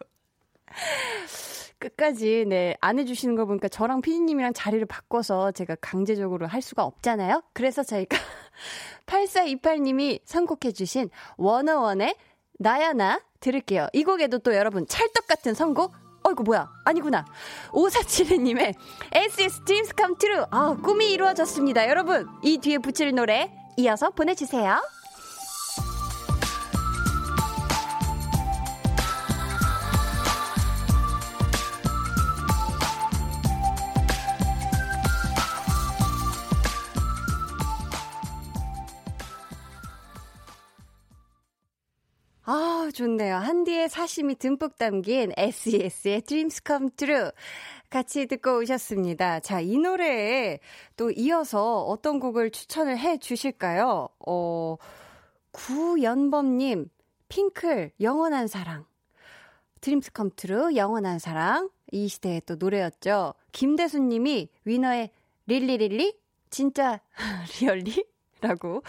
끝까지, 1.79 2.45
네, 2.47 2.75
안 2.81 2.99
해주시는 2.99 3.35
거 3.35 3.45
보니까 3.45 3.67
저랑 3.69 4.01
피디님이랑 4.01 4.53
자리를 4.53 4.85
바꿔서 4.85 5.51
제가 5.51 5.75
강제적으로 5.81 6.45
할 6.47 6.61
수가 6.61 6.83
없잖아요? 6.83 7.41
그래서 7.53 7.83
저희가 7.83 8.17
8428님이 9.07 10.19
선곡해주신 10.25 11.09
워너원의 11.37 12.15
나야 12.59 12.93
나 12.93 13.21
들을게요. 13.39 13.87
이 13.93 14.03
곡에도 14.03 14.39
또 14.39 14.53
여러분 14.53 14.85
찰떡 14.85 15.27
같은 15.27 15.53
선곡? 15.53 15.93
어이구 16.23 16.43
뭐야? 16.43 16.69
아니구나. 16.83 17.25
5472님의 17.71 18.75
SS 19.13 19.63
Dreams 19.63 19.93
Come 19.97 20.15
True. 20.19 20.45
아 20.51 20.75
꿈이 20.83 21.11
이루어졌습니다. 21.13 21.87
여러분 21.87 22.27
이 22.43 22.57
뒤에 22.57 22.77
붙일 22.79 23.15
노래 23.15 23.49
이어서 23.77 24.09
보내주세요 24.09 24.81
좋네요. 42.99 43.37
한디의 43.37 43.87
사심이 43.87 44.35
듬뿍 44.35 44.77
담긴 44.77 45.31
SES의 45.37 46.21
Dreams 46.23 46.61
Come 46.67 46.89
True. 46.97 47.31
같이 47.89 48.25
듣고 48.25 48.57
오셨습니다. 48.57 49.39
자, 49.39 49.61
이 49.61 49.77
노래에 49.77 50.59
또 50.97 51.09
이어서 51.09 51.81
어떤 51.83 52.19
곡을 52.19 52.51
추천을 52.51 52.97
해 52.97 53.17
주실까요? 53.17 54.09
어, 54.27 54.75
구연범님, 55.51 56.89
핑클, 57.29 57.91
영원한 58.01 58.47
사랑. 58.47 58.85
Dreams 59.79 60.11
Come 60.11 60.29
True, 60.35 60.75
영원한 60.75 61.19
사랑. 61.19 61.69
이 61.93 62.09
시대의 62.09 62.41
또 62.45 62.55
노래였죠. 62.55 63.33
김대수님이 63.53 64.49
위너의 64.65 65.11
Really 65.45 65.79
Really? 65.79 66.19
진짜 66.49 66.99
really? 67.61 68.03
라고 68.41 68.83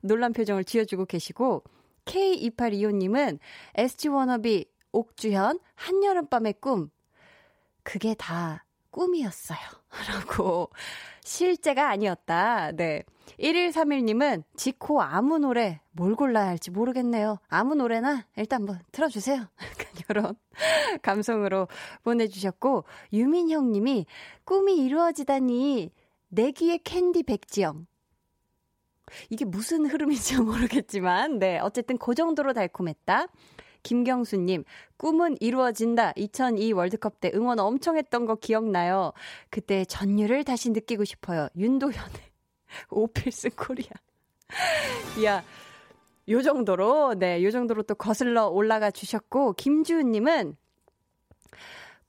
놀란 0.00 0.32
표정을 0.32 0.64
지어주고 0.64 1.04
계시고, 1.04 1.62
K2825님은 2.04 3.38
SG 3.74 4.08
워너비 4.08 4.66
옥주현 4.92 5.60
한여름밤의 5.74 6.54
꿈. 6.60 6.90
그게 7.82 8.14
다 8.14 8.64
꿈이었어요. 8.90 9.58
라고. 10.08 10.70
실제가 11.22 11.90
아니었다. 11.90 12.72
네. 12.72 13.04
1131님은 13.38 14.42
지코 14.56 15.00
아무 15.00 15.38
노래 15.38 15.80
뭘 15.92 16.14
골라야 16.14 16.48
할지 16.48 16.70
모르겠네요. 16.70 17.38
아무 17.48 17.74
노래나 17.74 18.26
일단 18.36 18.64
뭐 18.64 18.76
틀어주세요. 18.92 19.36
약간 19.62 19.86
이런 20.08 20.34
감성으로 21.02 21.68
보내주셨고, 22.02 22.84
유민형 23.12 23.72
님이 23.72 24.06
꿈이 24.44 24.76
이루어지다니 24.84 25.90
내 26.28 26.50
귀에 26.50 26.80
캔디 26.84 27.22
백지영. 27.24 27.86
이게 29.28 29.44
무슨 29.44 29.86
흐름인지 29.86 30.36
모르겠지만, 30.42 31.38
네. 31.38 31.58
어쨌든 31.58 31.98
그 31.98 32.14
정도로 32.14 32.52
달콤했다. 32.52 33.26
김경수님, 33.82 34.64
꿈은 34.96 35.36
이루어진다. 35.40 36.12
2002 36.16 36.72
월드컵 36.72 37.20
때 37.20 37.30
응원 37.34 37.58
엄청 37.58 37.96
했던 37.96 38.26
거 38.26 38.34
기억나요? 38.34 39.12
그때 39.48 39.84
전율을 39.84 40.44
다시 40.44 40.70
느끼고 40.70 41.04
싶어요. 41.04 41.48
윤도현의 41.56 42.20
오 42.90 42.97
필승 42.97 43.50
코리아. 43.56 43.90
야, 45.24 45.42
요 46.28 46.42
정도로, 46.42 47.14
네, 47.14 47.42
요 47.42 47.50
정도로 47.50 47.82
또 47.84 47.94
거슬러 47.94 48.48
올라가 48.48 48.90
주셨고, 48.90 49.54
김주은님은 49.54 50.56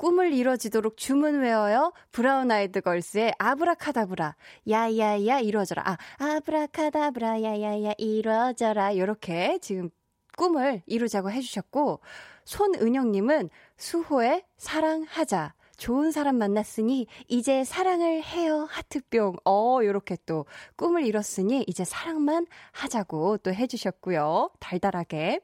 꿈을 0.02 0.34
이뤄지도록 0.34 0.98
주문 0.98 1.42
외워요. 1.42 1.94
브라운 2.12 2.50
아이드 2.50 2.82
걸스의 2.82 3.36
아브라카다브라. 3.38 4.36
야야야 4.68 5.42
이루어져라. 5.42 5.84
아, 5.86 5.98
아브라카다브라 6.18 7.44
야야야 7.44 7.94
이루어져라. 8.00 8.98
요렇게 8.98 9.60
지금 9.62 9.92
꿈을 10.36 10.82
이루자고 10.88 11.30
해주셨고, 11.30 12.00
손은영님은 12.46 13.52
수호의 13.78 14.44
사랑하자. 14.58 15.54
좋은 15.82 16.12
사람 16.12 16.38
만났으니 16.38 17.08
이제 17.28 17.64
사랑을 17.64 18.22
해요 18.22 18.68
하트뿅. 18.70 19.38
어 19.46 19.80
요렇게 19.82 20.18
또 20.28 20.46
꿈을 20.76 21.04
이뤘으니 21.08 21.66
이제 21.66 21.84
사랑만 21.84 22.46
하자고 22.72 23.38
또 23.40 23.52
해주셨고요. 23.52 24.52
달달하게 24.60 25.40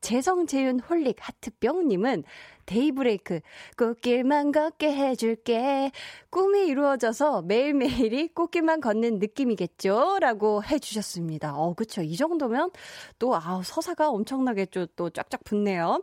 재성재윤 0.00 0.80
홀릭 0.80 1.16
하트뿅 1.20 1.88
님은 1.88 2.24
데이브레이크 2.64 3.40
꽃길만 3.76 4.52
걷게 4.52 4.90
해줄게 4.94 5.92
꿈이 6.30 6.68
이루어져서 6.68 7.42
매일매일이 7.42 8.28
꽃길만 8.28 8.80
걷는 8.80 9.18
느낌이겠죠 9.18 10.20
라고 10.22 10.64
해주셨습니다. 10.64 11.54
어 11.54 11.74
그쵸 11.74 12.00
이 12.00 12.16
정도면 12.16 12.70
또 13.18 13.36
아우 13.36 13.62
서사가 13.62 14.08
엄청나게 14.08 14.68
또 14.96 15.10
쫙쫙 15.10 15.44
붙네요. 15.44 16.02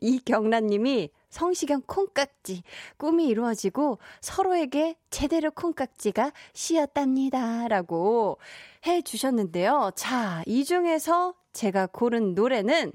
이경란님이 0.00 1.10
성시경 1.32 1.80
콩깍지 1.86 2.62
꿈이 2.98 3.26
이루어지고 3.26 3.98
서로에게 4.20 4.96
제대로 5.08 5.50
콩깍지가 5.50 6.30
씌었답니다. 6.52 7.68
라고 7.68 8.38
해 8.86 9.00
주셨는데요. 9.00 9.92
자, 9.96 10.42
이 10.46 10.64
중에서 10.64 11.34
제가 11.54 11.86
고른 11.86 12.34
노래는 12.34 12.92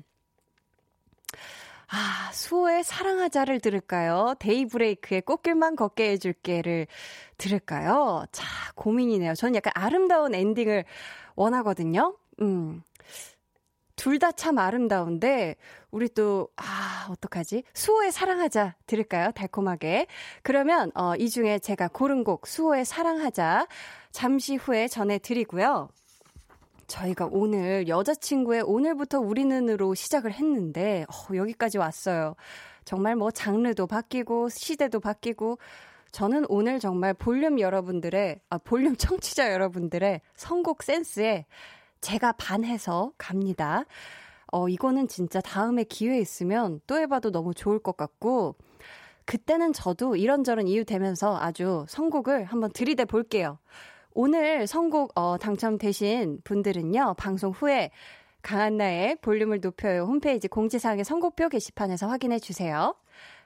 아, 1.90 2.32
수호의 2.34 2.84
사랑하자를 2.84 3.60
들을까요? 3.60 4.36
데이브레이크의 4.40 5.22
꽃길만 5.22 5.76
걷게 5.76 6.12
해줄게를 6.12 6.86
들을까요? 7.38 8.26
자, 8.32 8.46
고민이네요. 8.76 9.34
저는 9.36 9.56
약간 9.56 9.72
아름다운 9.76 10.36
엔딩을 10.36 10.86
원하거든요. 11.36 12.18
음. 12.42 12.84
둘 13.96 14.20
다 14.20 14.32
참 14.32 14.60
아름다운데, 14.60 15.56
우리 15.92 16.10
또, 16.10 16.50
아, 16.58 17.08
어떡하지? 17.10 17.64
수호의 17.74 18.12
사랑하자 18.12 18.76
들을까요? 18.88 19.32
달콤하게. 19.32 20.08
그러면, 20.44 20.92
어, 20.96 21.16
이 21.16 21.30
중에 21.30 21.60
제가 21.60 21.88
고른 21.88 22.24
곡, 22.24 22.48
수호의 22.48 22.86
사랑하자, 22.86 23.68
잠시 24.12 24.56
후에 24.56 24.88
전해드리고요. 24.88 25.90
저희가 26.88 27.30
오늘 27.32 27.88
여자친구의 27.88 28.62
오늘부터 28.62 29.20
우리는으로 29.20 29.94
시작을 29.94 30.34
했는데, 30.34 31.06
어, 31.10 31.36
여기까지 31.36 31.78
왔어요. 31.78 32.36
정말 32.84 33.16
뭐 33.16 33.32
장르도 33.32 33.88
바뀌고, 33.88 34.50
시대도 34.50 35.00
바뀌고, 35.00 35.58
저는 36.12 36.46
오늘 36.50 36.80
정말 36.80 37.14
볼륨 37.14 37.60
여러분들의, 37.60 38.40
아, 38.50 38.58
볼륨 38.58 38.96
청취자 38.96 39.54
여러분들의 39.54 40.22
선곡 40.36 40.84
센스에 40.84 41.46
제가 42.02 42.34
반해서 42.34 43.12
갑니다. 43.18 43.84
어, 44.52 44.70
이거는 44.70 45.08
진짜 45.08 45.41
다음에 45.41 45.84
기회 45.84 46.20
있으면 46.20 46.82
또 46.88 46.98
해봐도 46.98 47.32
너무 47.32 47.54
좋을 47.54 47.80
것 47.80 47.98
같고, 47.98 48.56
그때는 49.26 49.74
저도 49.74 50.16
이런저런 50.16 50.68
이유 50.68 50.86
되면서 50.86 51.38
아주 51.38 51.86
선곡을 51.89 52.45
한번 52.45 52.72
들이대 52.72 53.06
볼게요. 53.06 53.60
오늘 54.14 54.66
선곡 54.66 55.12
어, 55.16 55.38
당첨되신 55.38 56.41
분들은요, 56.43 57.16
방송 57.18 57.52
후에 57.52 57.91
강한나의 58.41 59.18
볼륨을 59.22 59.60
높여요 59.60 60.04
홈페이지 60.06 60.48
공지사항의 60.48 61.04
선곡표 61.04 61.50
게시판에서 61.50 62.08
확인해 62.08 62.39
주세요. 62.39 62.95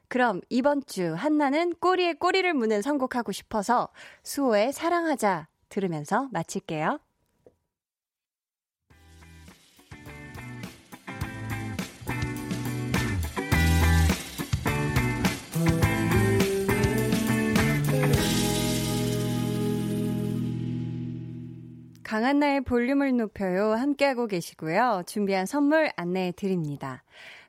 그럼 0.08 0.42
이번 0.50 0.84
주 0.86 1.14
한나는 1.16 1.74
꼬리에 1.80 2.14
꼬리를 2.14 2.54
무는 2.54 2.82
선곡하고 2.82 3.32
싶어서 3.32 3.90
수호의 4.24 4.74
사랑하자 4.74 5.48
들으면서 5.70 6.28
마칠게요. 6.32 7.00
강한나의 22.12 22.60
볼륨을 22.66 23.16
높여요. 23.16 23.72
함께하고 23.72 24.28
계시고요. 24.28 25.04
준비한 25.06 25.46
선물 25.46 25.90
안내해 25.96 26.34
드립니다. 26.34 27.04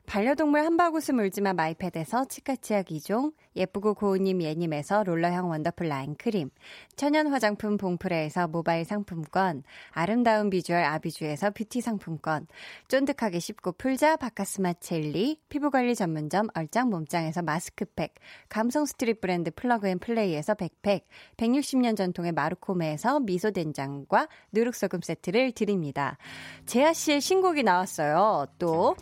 반려동물 0.05 0.61
한바구스 0.61 1.11
물지마 1.11 1.51
마이패드에서 1.51 2.23
치카치약 2.29 2.85
2종, 2.85 3.33
예쁘고 3.55 3.93
고운님 3.93 4.41
예님에서 4.41 5.03
롤러형 5.03 5.49
원더풀 5.49 5.87
라인 5.87 6.15
크림, 6.15 6.49
천연 6.95 7.27
화장품 7.27 7.77
봉프레에서 7.77 8.47
모바일 8.47 8.85
상품권, 8.85 9.63
아름다운 9.91 10.49
비주얼 10.49 10.83
아비주에서 10.83 11.51
뷰티 11.51 11.81
상품권, 11.81 12.47
쫀득하게 12.87 13.39
씹고 13.39 13.73
풀자 13.73 14.17
박카스맛 14.17 14.73
젤리, 14.73 15.39
피부관리 15.49 15.95
전문점 15.95 16.47
얼짱 16.53 16.89
몸짱에서 16.89 17.41
마스크팩, 17.41 18.13
감성 18.49 18.85
street 18.85 19.21
브랜드 19.21 19.51
플러그앤플레이에서 19.51 20.55
백팩, 20.55 21.07
160년 21.37 21.95
전통의 21.95 22.31
마르코메에서 22.31 23.19
미소된장과 23.19 24.27
누룩소금 24.51 25.01
세트를 25.01 25.51
드립니다. 25.51 26.17
재하 26.65 26.93
씨의 26.93 27.21
신곡이 27.21 27.63
나왔어요. 27.63 28.47
또 28.59 28.95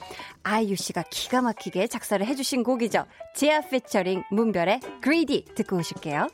아이유 0.44 0.76
씨가 0.76 1.04
기가 1.10 1.42
막히게 1.42 1.88
작사를 1.88 2.26
해주신 2.26 2.64
곡이죠. 2.64 3.06
재하 3.36 3.62
피처링 3.62 4.24
문별의 4.42 4.80
Greedy 5.04 5.46
듣고 5.56 5.78
오실게요. 5.78 6.28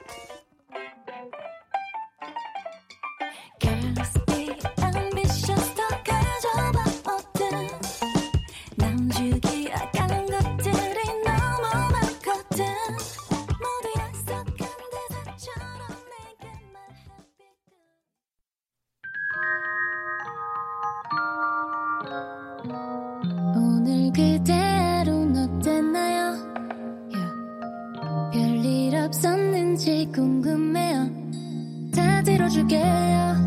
고등 32.58 33.47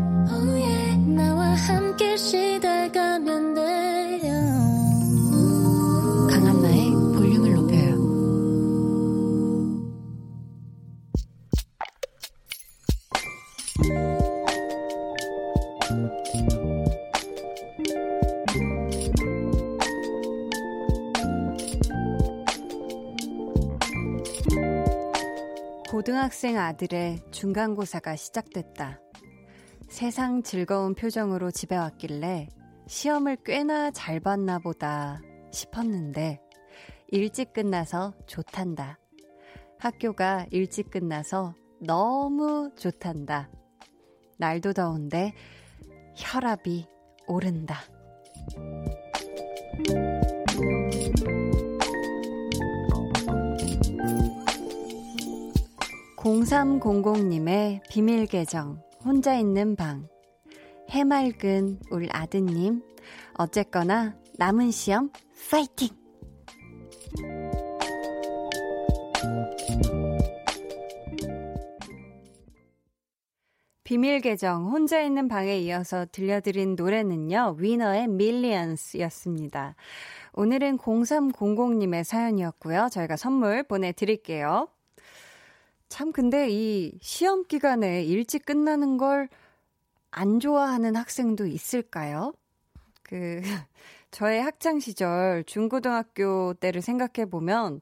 학생 26.51 26.57
아들의 26.57 27.19
중간고사가 27.31 28.17
시작됐다. 28.17 28.99
세상 29.87 30.43
즐거운 30.43 30.95
표정으로 30.95 31.49
집에 31.49 31.77
왔길래 31.77 32.49
시험을 32.87 33.37
꽤나 33.45 33.91
잘 33.91 34.19
봤나 34.19 34.59
보다 34.59 35.21
싶었는데 35.51 36.41
일찍 37.07 37.53
끝나서 37.53 38.13
좋단다. 38.25 38.99
학교가 39.79 40.47
일찍 40.51 40.89
끝나서 40.91 41.53
너무 41.79 42.71
좋단다. 42.75 43.49
날도 44.37 44.73
더운데 44.73 45.33
혈압이 46.17 46.85
오른다. 47.27 47.77
0300님의 56.21 57.81
비밀 57.89 58.27
계정, 58.27 58.79
혼자 59.03 59.35
있는 59.35 59.75
방. 59.75 60.07
해맑은 60.91 61.79
울 61.89 62.07
아드님. 62.11 62.83
어쨌거나 63.33 64.15
남은 64.37 64.69
시험 64.69 65.09
파이팅! 65.49 65.89
비밀 73.83 74.21
계정 74.21 74.71
혼자 74.71 75.01
있는 75.01 75.27
방에 75.27 75.57
이어서 75.57 76.05
들려드린 76.11 76.75
노래는요. 76.75 77.55
위너의 77.57 78.07
밀리언스였습니다. 78.07 79.75
오늘은 80.33 80.77
0300님의 80.77 82.03
사연이었고요. 82.03 82.89
저희가 82.91 83.15
선물 83.15 83.63
보내드릴게요. 83.63 84.67
참, 85.91 86.11
근데 86.13 86.47
이 86.49 86.97
시험 87.01 87.43
기간에 87.45 88.03
일찍 88.03 88.45
끝나는 88.45 88.97
걸 88.97 89.27
안 90.11 90.39
좋아하는 90.39 90.95
학생도 90.95 91.47
있을까요? 91.47 92.33
그, 93.03 93.41
저의 94.11 94.41
학창 94.43 94.79
시절, 94.79 95.43
중고등학교 95.45 96.53
때를 96.55 96.81
생각해 96.81 97.29
보면, 97.29 97.81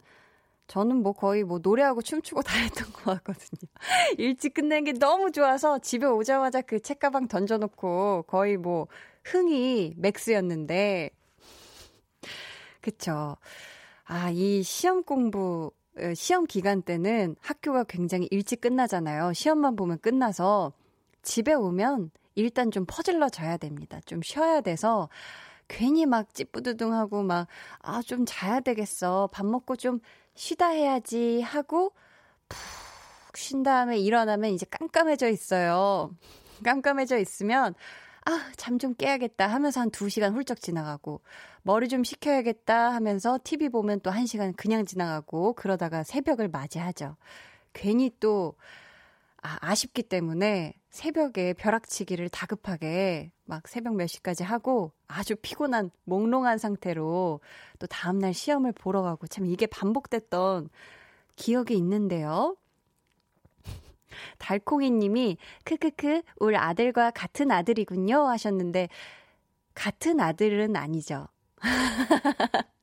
저는 0.67 1.03
뭐 1.03 1.13
거의 1.13 1.43
뭐 1.43 1.59
노래하고 1.61 2.01
춤추고 2.03 2.43
다 2.43 2.57
했던 2.59 2.91
것 2.93 3.05
같거든요. 3.23 3.69
일찍 4.19 4.53
끝낸 4.55 4.85
게 4.85 4.93
너무 4.93 5.31
좋아서 5.31 5.79
집에 5.79 6.07
오자마자 6.07 6.61
그 6.61 6.81
책가방 6.81 7.27
던져놓고 7.29 8.25
거의 8.27 8.57
뭐 8.57 8.87
흥이 9.25 9.95
맥스였는데, 9.97 11.11
그쵸. 12.81 13.37
아, 14.05 14.29
이 14.31 14.63
시험 14.63 15.03
공부, 15.03 15.71
시험 16.15 16.45
기간 16.45 16.81
때는 16.81 17.35
학교가 17.41 17.83
굉장히 17.83 18.27
일찍 18.31 18.61
끝나잖아요. 18.61 19.33
시험만 19.33 19.75
보면 19.75 19.99
끝나서 19.99 20.73
집에 21.21 21.53
오면 21.53 22.11
일단 22.35 22.71
좀 22.71 22.85
퍼질러져야 22.87 23.57
됩니다. 23.57 23.99
좀 24.05 24.21
쉬어야 24.21 24.61
돼서 24.61 25.09
괜히 25.67 26.05
막 26.05 26.33
찌뿌드둥하고 26.33 27.23
막, 27.23 27.47
아, 27.79 28.01
좀 28.01 28.25
자야 28.25 28.59
되겠어. 28.59 29.29
밥 29.31 29.45
먹고 29.45 29.75
좀 29.75 29.99
쉬다 30.35 30.69
해야지 30.69 31.41
하고 31.41 31.93
푹 32.47 32.57
쉰 33.35 33.63
다음에 33.63 33.97
일어나면 33.97 34.51
이제 34.51 34.65
깜깜해져 34.69 35.29
있어요. 35.29 36.11
깜깜해져 36.63 37.19
있으면 37.19 37.75
아, 38.25 38.51
잠 38.57 38.77
좀 38.79 38.93
깨야겠다 38.95 39.47
하면서 39.47 39.81
한 39.81 39.89
2시간 39.91 40.33
훌쩍 40.35 40.61
지나가고, 40.61 41.21
머리 41.63 41.87
좀 41.89 42.03
식혀야겠다 42.03 42.93
하면서 42.93 43.39
TV 43.43 43.69
보면 43.69 44.01
또 44.01 44.11
1시간 44.11 44.53
그냥 44.55 44.85
지나가고, 44.85 45.53
그러다가 45.53 46.03
새벽을 46.03 46.47
맞이하죠. 46.49 47.17
괜히 47.73 48.11
또, 48.19 48.55
아, 49.41 49.57
아쉽기 49.61 50.03
때문에 50.03 50.73
새벽에 50.89 51.53
벼락치기를 51.53 52.29
다급하게 52.29 53.31
막 53.45 53.67
새벽 53.67 53.95
몇 53.95 54.07
시까지 54.07 54.43
하고 54.43 54.91
아주 55.07 55.35
피곤한 55.35 55.91
몽롱한 56.05 56.57
상태로 56.57 57.39
또 57.79 57.87
다음날 57.87 58.33
시험을 58.33 58.73
보러 58.73 59.01
가고 59.01 59.27
참 59.27 59.45
이게 59.45 59.65
반복됐던 59.67 60.69
기억이 61.35 61.75
있는데요. 61.77 62.57
달콩이 64.37 64.91
님이 64.91 65.37
크크크 65.63 66.21
울 66.37 66.55
아들과 66.55 67.11
같은 67.11 67.51
아들이군요 67.51 68.27
하셨는데 68.27 68.89
같은 69.73 70.19
아들은 70.19 70.75
아니죠. 70.75 71.27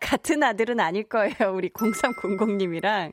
같은 0.00 0.42
아들은 0.42 0.80
아닐 0.80 1.04
거예요. 1.04 1.54
우리 1.54 1.70
0300님이랑. 1.70 3.12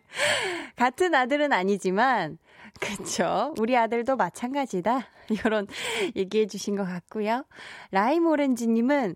같은 0.76 1.14
아들은 1.16 1.54
아니지만, 1.54 2.38
그쵸. 2.80 3.54
우리 3.60 3.78
아들도 3.78 4.16
마찬가지다. 4.16 5.08
이런 5.30 5.68
얘기해 6.16 6.48
주신 6.48 6.76
것 6.76 6.86
같고요. 6.86 7.46
라임 7.92 8.26
오렌지님은 8.28 9.16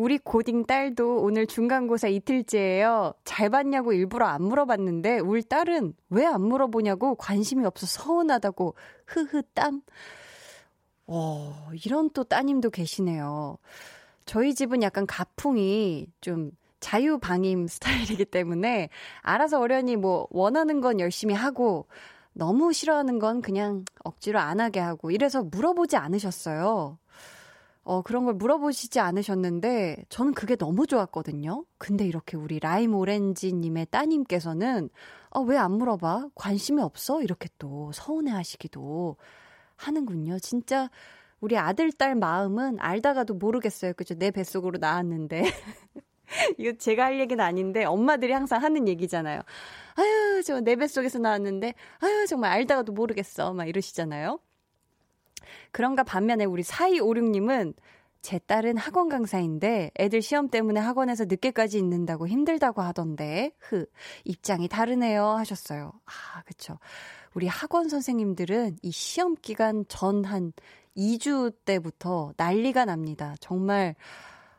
우리 0.00 0.16
고딩 0.16 0.64
딸도 0.64 1.18
오늘 1.20 1.46
중간고사 1.46 2.08
이틀째예요. 2.08 3.12
잘 3.24 3.50
봤냐고 3.50 3.92
일부러 3.92 4.24
안 4.24 4.42
물어봤는데 4.44 5.18
우리 5.18 5.42
딸은 5.42 5.92
왜 6.08 6.24
안 6.24 6.40
물어보냐고 6.40 7.16
관심이 7.16 7.66
없어 7.66 7.84
서운하다고 7.86 8.74
흐흐 9.04 9.42
땀. 9.52 9.82
어, 11.06 11.68
이런 11.84 12.08
또 12.14 12.24
따님도 12.24 12.70
계시네요. 12.70 13.58
저희 14.24 14.54
집은 14.54 14.82
약간 14.82 15.06
가풍이 15.06 16.06
좀 16.22 16.52
자유방임 16.80 17.66
스타일이기 17.66 18.24
때문에 18.24 18.88
알아서 19.20 19.60
어련히 19.60 19.96
뭐 19.96 20.26
원하는 20.30 20.80
건 20.80 20.98
열심히 20.98 21.34
하고 21.34 21.88
너무 22.32 22.72
싫어하는 22.72 23.18
건 23.18 23.42
그냥 23.42 23.84
억지로 24.02 24.38
안 24.38 24.60
하게 24.60 24.80
하고 24.80 25.10
이래서 25.10 25.42
물어보지 25.42 25.96
않으셨어요. 25.98 26.96
어, 27.82 28.02
그런 28.02 28.24
걸 28.24 28.34
물어보시지 28.34 29.00
않으셨는데, 29.00 30.04
저는 30.10 30.34
그게 30.34 30.54
너무 30.56 30.86
좋았거든요. 30.86 31.64
근데 31.78 32.06
이렇게 32.06 32.36
우리 32.36 32.60
라임 32.60 32.94
오렌지님의 32.94 33.86
따님께서는, 33.90 34.90
어, 35.30 35.40
왜 35.42 35.56
안 35.56 35.72
물어봐? 35.72 36.28
관심이 36.34 36.80
없어? 36.82 37.22
이렇게 37.22 37.48
또 37.58 37.90
서운해 37.92 38.32
하시기도 38.32 39.16
하는군요. 39.76 40.38
진짜 40.40 40.90
우리 41.40 41.56
아들, 41.58 41.90
딸 41.92 42.14
마음은 42.16 42.78
알다가도 42.80 43.34
모르겠어요. 43.34 43.94
그죠? 43.94 44.14
내 44.14 44.30
뱃속으로 44.30 44.78
나왔는데. 44.78 45.42
이거 46.58 46.72
제가 46.78 47.06
할 47.06 47.20
얘기는 47.20 47.42
아닌데, 47.44 47.84
엄마들이 47.84 48.32
항상 48.32 48.62
하는 48.62 48.88
얘기잖아요. 48.88 49.40
아유, 49.96 50.42
저 50.44 50.60
내 50.60 50.76
뱃속에서 50.76 51.18
나왔는데, 51.18 51.74
아유, 52.00 52.26
정말 52.28 52.52
알다가도 52.52 52.92
모르겠어. 52.92 53.52
막 53.54 53.68
이러시잖아요. 53.68 54.38
그런가 55.72 56.02
반면에 56.02 56.44
우리 56.44 56.62
4256님은 56.62 57.74
제 58.22 58.38
딸은 58.38 58.76
학원 58.76 59.08
강사인데 59.08 59.92
애들 59.98 60.20
시험 60.20 60.48
때문에 60.48 60.78
학원에서 60.78 61.24
늦게까지 61.24 61.78
있는다고 61.78 62.28
힘들다고 62.28 62.82
하던데, 62.82 63.52
흐, 63.58 63.86
입장이 64.24 64.68
다르네요 64.68 65.24
하셨어요. 65.24 65.92
아, 66.04 66.42
그쵸. 66.42 66.78
우리 67.34 67.46
학원 67.46 67.88
선생님들은 67.88 68.76
이 68.82 68.90
시험 68.90 69.36
기간 69.40 69.84
전 69.88 70.24
한 70.24 70.52
2주 70.96 71.54
때부터 71.64 72.32
난리가 72.36 72.84
납니다. 72.84 73.34
정말, 73.40 73.94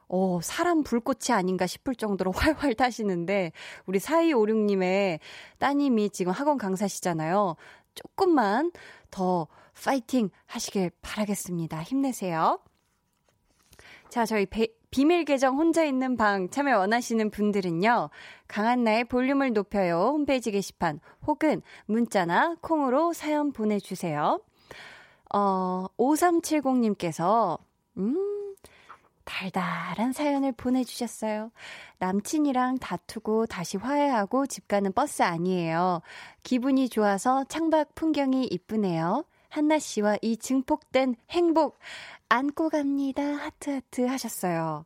어, 0.08 0.40
사람 0.42 0.84
불꽃이 0.84 1.32
아닌가 1.32 1.68
싶을 1.68 1.96
정도로 1.96 2.32
활활 2.36 2.74
타시는데, 2.74 3.52
우리 3.86 4.00
4256님의 4.00 5.20
따님이 5.60 6.10
지금 6.10 6.32
학원 6.32 6.58
강사시잖아요. 6.58 7.56
조금만 7.94 8.72
더 9.10 9.48
파이팅 9.84 10.30
하시길 10.46 10.92
바라겠습니다. 11.02 11.82
힘내세요. 11.82 12.60
자, 14.10 14.26
저희 14.26 14.46
배, 14.46 14.68
비밀 14.92 15.26
계정 15.26 15.58
혼자 15.58 15.84
있는 15.84 16.18
방 16.18 16.50
참여 16.50 16.78
원하시는 16.78 17.32
분들은요. 17.32 18.10
강한나의 18.48 19.06
볼륨을 19.06 19.54
높여요 19.54 20.12
홈페이지 20.14 20.52
게시판 20.52 21.00
혹은 21.26 21.62
문자나 21.86 22.58
콩으로 22.62 23.14
사연 23.14 23.52
보내주세요. 23.54 24.42
어, 25.34 25.88
5370님께서 25.98 27.58
음, 27.98 28.56
달달한 29.24 30.12
사연을 30.12 30.52
보내주셨어요. 30.52 31.52
남친이랑 32.00 32.80
다투고 32.80 33.46
다시 33.46 33.78
화해하고 33.78 34.46
집 34.46 34.68
가는 34.68 34.92
버스 34.92 35.24
아니에요. 35.24 36.02
기분이 36.44 36.90
좋아서 36.90 37.46
창밖 37.46 37.96
풍경이 37.96 38.46
이쁘네요. 38.52 39.24
한나 39.52 39.80
씨와 39.80 40.18
이 40.22 40.38
증폭된 40.38 41.16
행복 41.30 41.78
안고 42.30 42.70
갑니다. 42.70 43.22
하트 43.22 43.70
하트 43.70 44.06
하셨어요. 44.06 44.86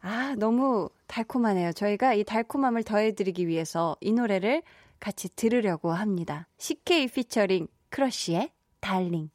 아, 0.00 0.34
너무 0.38 0.88
달콤하네요. 1.06 1.72
저희가 1.72 2.14
이 2.14 2.24
달콤함을 2.24 2.84
더해드리기 2.84 3.46
위해서 3.46 3.96
이 4.00 4.12
노래를 4.12 4.62
같이 4.98 5.28
들으려고 5.36 5.92
합니다. 5.92 6.48
CK 6.56 7.08
피처링 7.08 7.68
크러쉬의 7.90 8.50
Darling. 8.80 9.30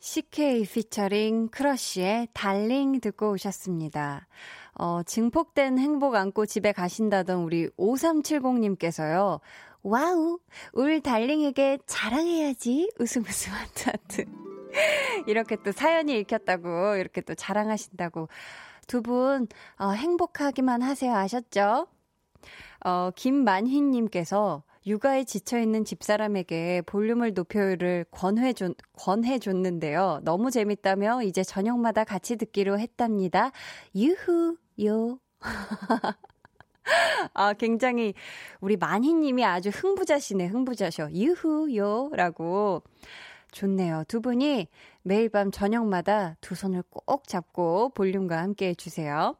CK 0.00 0.64
피처링 0.64 1.48
크러쉬의 1.50 2.28
Darling 2.32 3.00
듣고 3.00 3.30
오셨습니다. 3.30 4.26
어, 4.74 5.02
증폭된 5.04 5.78
행복 5.78 6.16
안고 6.16 6.46
집에 6.46 6.72
가신다던 6.72 7.42
우리 7.44 7.68
5370님께서요. 7.78 9.40
Wow, 9.82 10.38
울 10.72 11.00
darling에게 11.00 11.78
자랑해야지. 11.86 12.90
웃음 12.98 13.22
웃음 13.22 13.52
하트 13.52 13.88
하트. 13.88 14.24
이렇게 15.26 15.56
또 15.62 15.72
사연이 15.72 16.18
읽혔다고, 16.18 16.96
이렇게 16.96 17.20
또 17.22 17.34
자랑하신다고. 17.34 18.28
두 18.86 19.02
분, 19.02 19.46
어, 19.78 19.90
행복하기만 19.90 20.82
하세요. 20.82 21.14
아셨죠? 21.14 21.86
어, 22.84 23.10
김만희님께서 23.14 24.62
육아에 24.86 25.24
지쳐있는 25.24 25.84
집사람에게 25.84 26.82
볼륨을 26.86 27.34
높여를 27.34 28.06
권해줬, 28.10 28.76
권해줬는데요. 28.94 30.20
너무 30.24 30.50
재밌다며 30.50 31.22
이제 31.22 31.42
저녁마다 31.42 32.04
같이 32.04 32.36
듣기로 32.36 32.78
했답니다. 32.78 33.52
유후, 33.94 34.56
요. 34.84 35.18
아, 37.34 37.52
굉장히 37.54 38.14
우리 38.60 38.76
만희님이 38.76 39.44
아주 39.44 39.68
흥부자시네, 39.70 40.46
흥부자셔. 40.46 41.10
유후요. 41.12 42.10
라고. 42.12 42.82
좋네요. 43.52 44.04
두 44.06 44.20
분이 44.20 44.68
매일 45.02 45.28
밤 45.28 45.50
저녁마다 45.50 46.36
두 46.40 46.54
손을 46.54 46.84
꼭 46.88 47.26
잡고 47.26 47.90
볼륨과 47.94 48.38
함께 48.38 48.68
해주세요. 48.68 49.34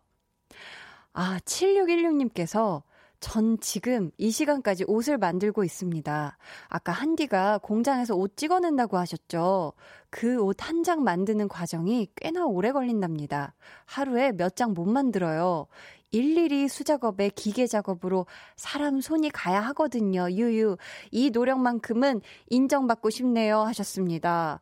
아, 1.12 1.38
7616님께서 1.44 2.82
전 3.20 3.60
지금 3.60 4.10
이 4.16 4.30
시간까지 4.30 4.84
옷을 4.88 5.18
만들고 5.18 5.62
있습니다. 5.62 6.38
아까 6.68 6.92
한디가 6.92 7.58
공장에서 7.58 8.14
옷 8.16 8.36
찍어낸다고 8.36 8.96
하셨죠? 8.96 9.74
그 10.08 10.38
옷 10.42 10.62
한 10.62 10.82
장 10.82 11.04
만드는 11.04 11.46
과정이 11.48 12.08
꽤나 12.16 12.46
오래 12.46 12.72
걸린답니다. 12.72 13.54
하루에 13.84 14.32
몇 14.32 14.56
장 14.56 14.72
못 14.72 14.86
만들어요. 14.86 15.66
일일이 16.10 16.68
수작업에 16.68 17.30
기계 17.30 17.66
작업으로 17.66 18.26
사람 18.56 19.00
손이 19.00 19.30
가야 19.30 19.60
하거든요. 19.60 20.30
유유. 20.30 20.76
이 21.10 21.30
노력만큼은 21.30 22.20
인정받고 22.48 23.10
싶네요. 23.10 23.60
하셨습니다. 23.60 24.60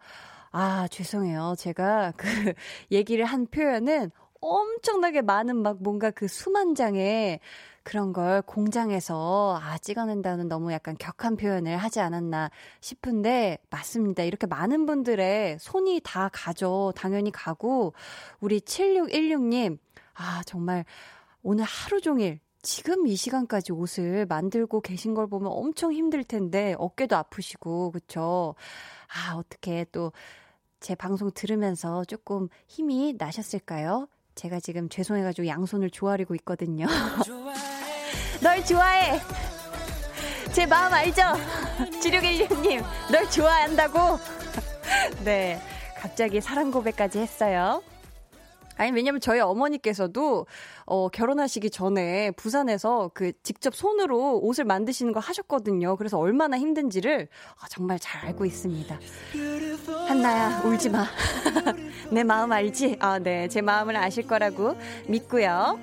아, 0.51 0.89
죄송해요. 0.91 1.55
제가 1.59 2.13
그 2.17 2.27
얘기를 2.91 3.25
한 3.25 3.47
표현은 3.47 4.11
엄청나게 4.41 5.23
많은 5.23 5.57
막 5.57 5.79
뭔가 5.81 6.11
그 6.11 6.29
수만 6.29 6.75
장의 6.75 7.41
그런 7.83 8.13
걸 8.13 8.43
공장에서 8.43 9.59
아 9.63 9.79
찍어낸다는 9.79 10.49
너무 10.49 10.73
약간 10.73 10.95
격한 10.99 11.37
표현을 11.37 11.79
하지 11.79 12.01
않았나 12.01 12.51
싶은데 12.81 13.59
맞습니다. 13.71 14.25
이렇게 14.25 14.47
많은 14.47 14.85
분들의 14.85 15.59
손이 15.59 16.03
다 16.05 16.29
가죠. 16.31 16.93
당연히 16.95 17.31
가고 17.31 17.95
우리 18.41 18.61
7616님 18.61 19.79
아 20.15 20.43
정말 20.45 20.85
오늘 21.43 21.65
하루 21.65 22.01
종일 22.01 22.41
지금 22.63 23.07
이 23.07 23.17
시간까지 23.17 23.73
옷을 23.73 24.27
만들고 24.27 24.81
계신 24.81 25.15
걸 25.15 25.29
보면 25.29 25.51
엄청 25.53 25.93
힘들 25.93 26.25
텐데 26.25 26.75
어깨도 26.79 27.17
아프시고 27.17 27.93
그쵸? 27.93 28.55
아 29.09 29.37
어떻게 29.37 29.85
또 29.93 30.13
제 30.81 30.95
방송 30.95 31.31
들으면서 31.33 32.05
조금 32.05 32.49
힘이 32.67 33.15
나셨을까요? 33.19 34.09
제가 34.35 34.61
지금 34.61 34.89
죄송해가지고 34.89 35.49
양손을 35.49 35.91
조아리고 35.91 36.35
있거든요. 36.37 36.87
널 38.41 38.65
좋아해. 38.65 39.21
제 40.53 40.65
마음 40.65 40.93
알죠? 40.93 41.23
7616님, 42.01 42.83
널 43.11 43.29
좋아한다고? 43.31 43.99
네. 45.25 45.61
갑자기 45.97 46.41
사랑 46.41 46.71
고백까지 46.71 47.19
했어요. 47.19 47.83
아니 48.79 48.93
왜냐면 48.93 49.21
저희 49.21 49.41
어머니께서도 49.41 50.47
어 50.87 51.09
결혼하시기 51.09 51.71
전에 51.71 52.31
부산에서 52.33 53.11
그 53.13 53.33
직접 53.43 53.75
손으로 53.75 54.39
옷을 54.39 54.65
만드시는 54.65 55.13
거 55.13 55.21
하셨거든요. 55.21 55.97
그래서 55.97 56.19
얼마나 56.19 56.57
힘든지를 56.59 57.29
아, 57.61 57.69
정말 57.69 57.99
잘 57.99 58.25
알고 58.27 58.47
있습니다. 58.47 58.99
한나야 60.07 60.63
울지 60.65 60.91
마. 60.91 61.05
내 62.11 62.23
마음 62.25 62.53
알지? 62.53 62.97
아, 63.01 63.19
네. 63.19 63.49
제 63.49 63.61
마음을 63.61 63.97
아실 63.97 64.27
거라고 64.27 64.77
믿고요. 65.09 65.79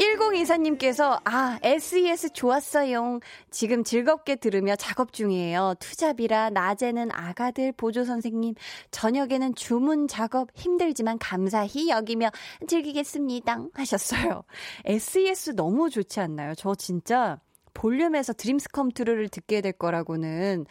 1024님께서, 0.00 1.20
아, 1.24 1.58
SES 1.62 2.32
좋았어요. 2.32 3.20
지금 3.50 3.84
즐겁게 3.84 4.36
들으며 4.36 4.74
작업 4.76 5.12
중이에요. 5.12 5.74
투잡이라 5.78 6.50
낮에는 6.50 7.10
아가들 7.12 7.72
보조 7.72 8.04
선생님, 8.04 8.54
저녁에는 8.90 9.54
주문 9.54 10.08
작업 10.08 10.48
힘들지만 10.54 11.18
감사히 11.18 11.90
여기며 11.90 12.30
즐기겠습니다. 12.66 13.66
하셨어요. 13.74 14.44
SES 14.86 15.54
너무 15.54 15.90
좋지 15.90 16.20
않나요? 16.20 16.54
저 16.54 16.74
진짜 16.74 17.38
볼륨에서 17.74 18.32
드림스 18.32 18.70
컴투르를 18.70 19.28
듣게 19.28 19.60
될 19.60 19.72
거라고는 19.72 20.66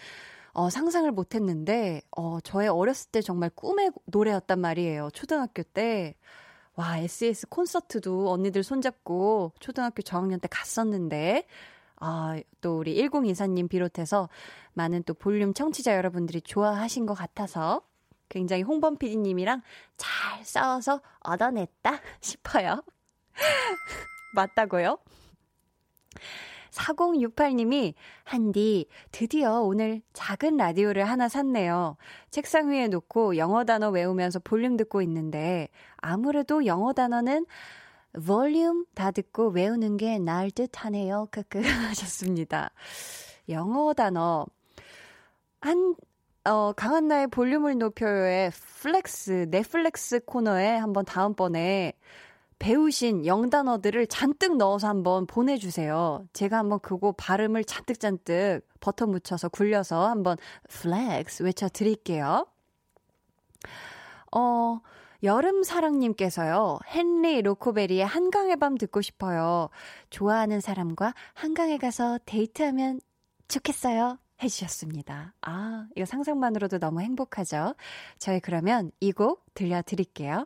어, 0.54 0.72
상상을 0.72 1.10
못 1.12 1.36
했는데, 1.36 2.02
어, 2.18 2.40
저의 2.42 2.68
어렸을 2.68 3.12
때 3.12 3.22
정말 3.22 3.52
꿈의 3.52 3.92
노래였단 4.06 4.60
말이에요. 4.60 5.10
초등학교 5.14 5.62
때. 5.62 6.16
와, 6.76 6.98
SS 6.98 7.48
콘서트도 7.48 8.32
언니들 8.32 8.64
손잡고 8.64 9.54
초등학교 9.60 10.02
저학년 10.02 10.40
때 10.40 10.48
갔었는데, 10.48 11.46
아, 11.98 12.40
또 12.62 12.80
우리 12.80 12.96
1024님 12.96 13.70
비롯해서 13.70 14.30
많은 14.74 15.04
또 15.04 15.14
볼륨 15.14 15.54
청취자 15.54 15.96
여러분들이 15.96 16.42
좋아하신 16.42 17.06
것 17.06 17.14
같아서 17.14 17.82
굉장히 18.30 18.62
홍범 18.64 18.98
PD님이랑 18.98 19.62
잘 19.98 20.46
싸워서 20.46 21.02
얻어냈다 21.20 22.00
싶어요. 22.22 22.84
맞다고요? 24.36 24.98
4068님이 26.72 27.94
한디 28.24 28.88
드디어 29.12 29.62
오늘 29.62 30.02
작은 30.14 30.58
라디오를 30.58 31.10
하나 31.10 31.28
샀네요. 31.28 31.98
책상 32.30 32.70
위에 32.70 32.88
놓고 32.88 33.38
영어 33.38 33.64
단어 33.64 33.90
외우면서 33.90 34.40
볼륨 34.40 34.78
듣고 34.78 35.02
있는데 35.02 35.70
아무래도 35.98 36.66
영어 36.66 36.94
단어는 36.94 37.46
볼륨 38.26 38.86
다 38.96 39.12
듣고 39.12 39.50
외우는 39.50 39.98
게 39.98 40.20
나을 40.20 40.52
듯 40.52 40.72
하네요. 40.74 41.28
크크 41.32 41.62
하셨습니다. 41.62 42.72
영어 43.50 43.94
단어 43.94 44.46
한 45.62 45.96
어, 46.46 46.72
강한나의 46.72 47.28
볼륨을 47.28 47.78
높여요의 47.78 48.52
Flex, 48.82 49.48
넷플렉스 49.52 50.22
코너에 50.26 50.78
한번 50.78 51.06
다음번에 51.06 51.94
배우신 52.60 53.26
영단어들을 53.26 54.08
잔뜩 54.08 54.58
넣어서 54.58 54.88
한번 54.90 55.26
보내주세요. 55.26 56.26
제가 56.34 56.58
한번 56.58 56.80
그거 56.82 57.14
발음을 57.14 57.64
잔뜩잔뜩 57.64 58.68
버터 58.82 59.08
묻혀서 59.08 59.50
굴려서 59.50 60.08
한번 60.08 60.38
flex 60.70 61.44
외쳐드릴게요. 61.44 62.46
어, 64.36 64.80
여름사랑님께서요, 65.24 66.80
헨리 66.94 67.42
로코베리의 67.42 68.06
한강의 68.06 68.58
밤 68.58 68.76
듣고 68.78 69.02
싶어요. 69.02 69.70
좋아하는 70.10 70.62
사람과 70.62 71.14
한강에 71.34 71.78
가서 71.78 72.20
데이트하면 72.26 73.02
좋겠어요. 73.48 74.18
해주셨습니다. 74.42 75.34
아, 75.42 75.88
이거 75.96 76.06
상상만으로도 76.06 76.80
너무 76.80 77.02
행복하죠? 77.02 77.76
저희 78.18 78.40
그러면 78.40 78.92
이 79.02 79.12
곡 79.12 79.44
들려드릴게요. 79.54 80.46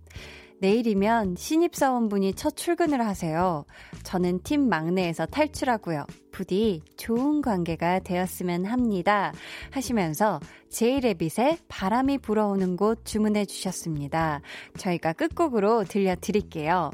내일이면 0.61 1.37
신입사원분이 1.37 2.35
첫 2.35 2.55
출근을 2.55 3.03
하세요. 3.03 3.65
저는 4.03 4.43
팀 4.43 4.69
막내에서 4.69 5.25
탈출하고요. 5.25 6.05
부디 6.31 6.83
좋은 6.97 7.41
관계가 7.41 7.99
되었으면 8.01 8.65
합니다. 8.65 9.33
하시면서 9.71 10.39
제이레빗의 10.69 11.57
바람이 11.67 12.19
불어오는 12.19 12.77
곳 12.77 13.03
주문해 13.05 13.45
주셨습니다. 13.45 14.41
저희가 14.77 15.13
끝곡으로 15.13 15.83
들려드릴게요. 15.85 16.91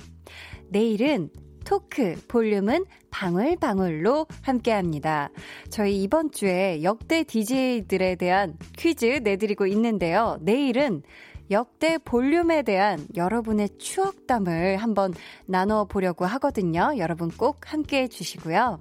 내일은 0.70 1.30
토크 1.66 2.16
볼륨은 2.30 2.86
방울방울로 3.12 4.28
함께 4.42 4.72
합니다. 4.72 5.30
저희 5.70 6.02
이번 6.02 6.32
주에 6.32 6.82
역대 6.84 7.26
DJ들에 7.26 8.16
대한 8.16 8.58
퀴즈 8.78 9.20
내드리고 9.22 9.68
있는데요. 9.68 10.38
내일은 10.40 11.04
역대 11.52 11.98
볼륨에 11.98 12.62
대한 12.62 13.06
여러분의 13.16 13.70
추억담을 13.78 14.78
한번 14.78 15.14
나눠보려고 15.46 16.26
하거든요. 16.26 16.94
여러분 16.98 17.30
꼭 17.30 17.72
함께 17.72 18.04
해주시고요. 18.04 18.80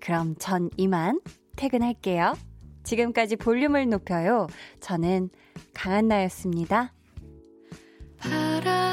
그럼 0.00 0.34
전 0.38 0.70
이만 0.76 1.20
퇴근할게요. 1.56 2.34
지금까지 2.84 3.36
볼륨을 3.36 3.88
높여요. 3.88 4.46
저는 4.80 5.30
강한나였습니다. 5.74 6.92
바람 8.18 8.88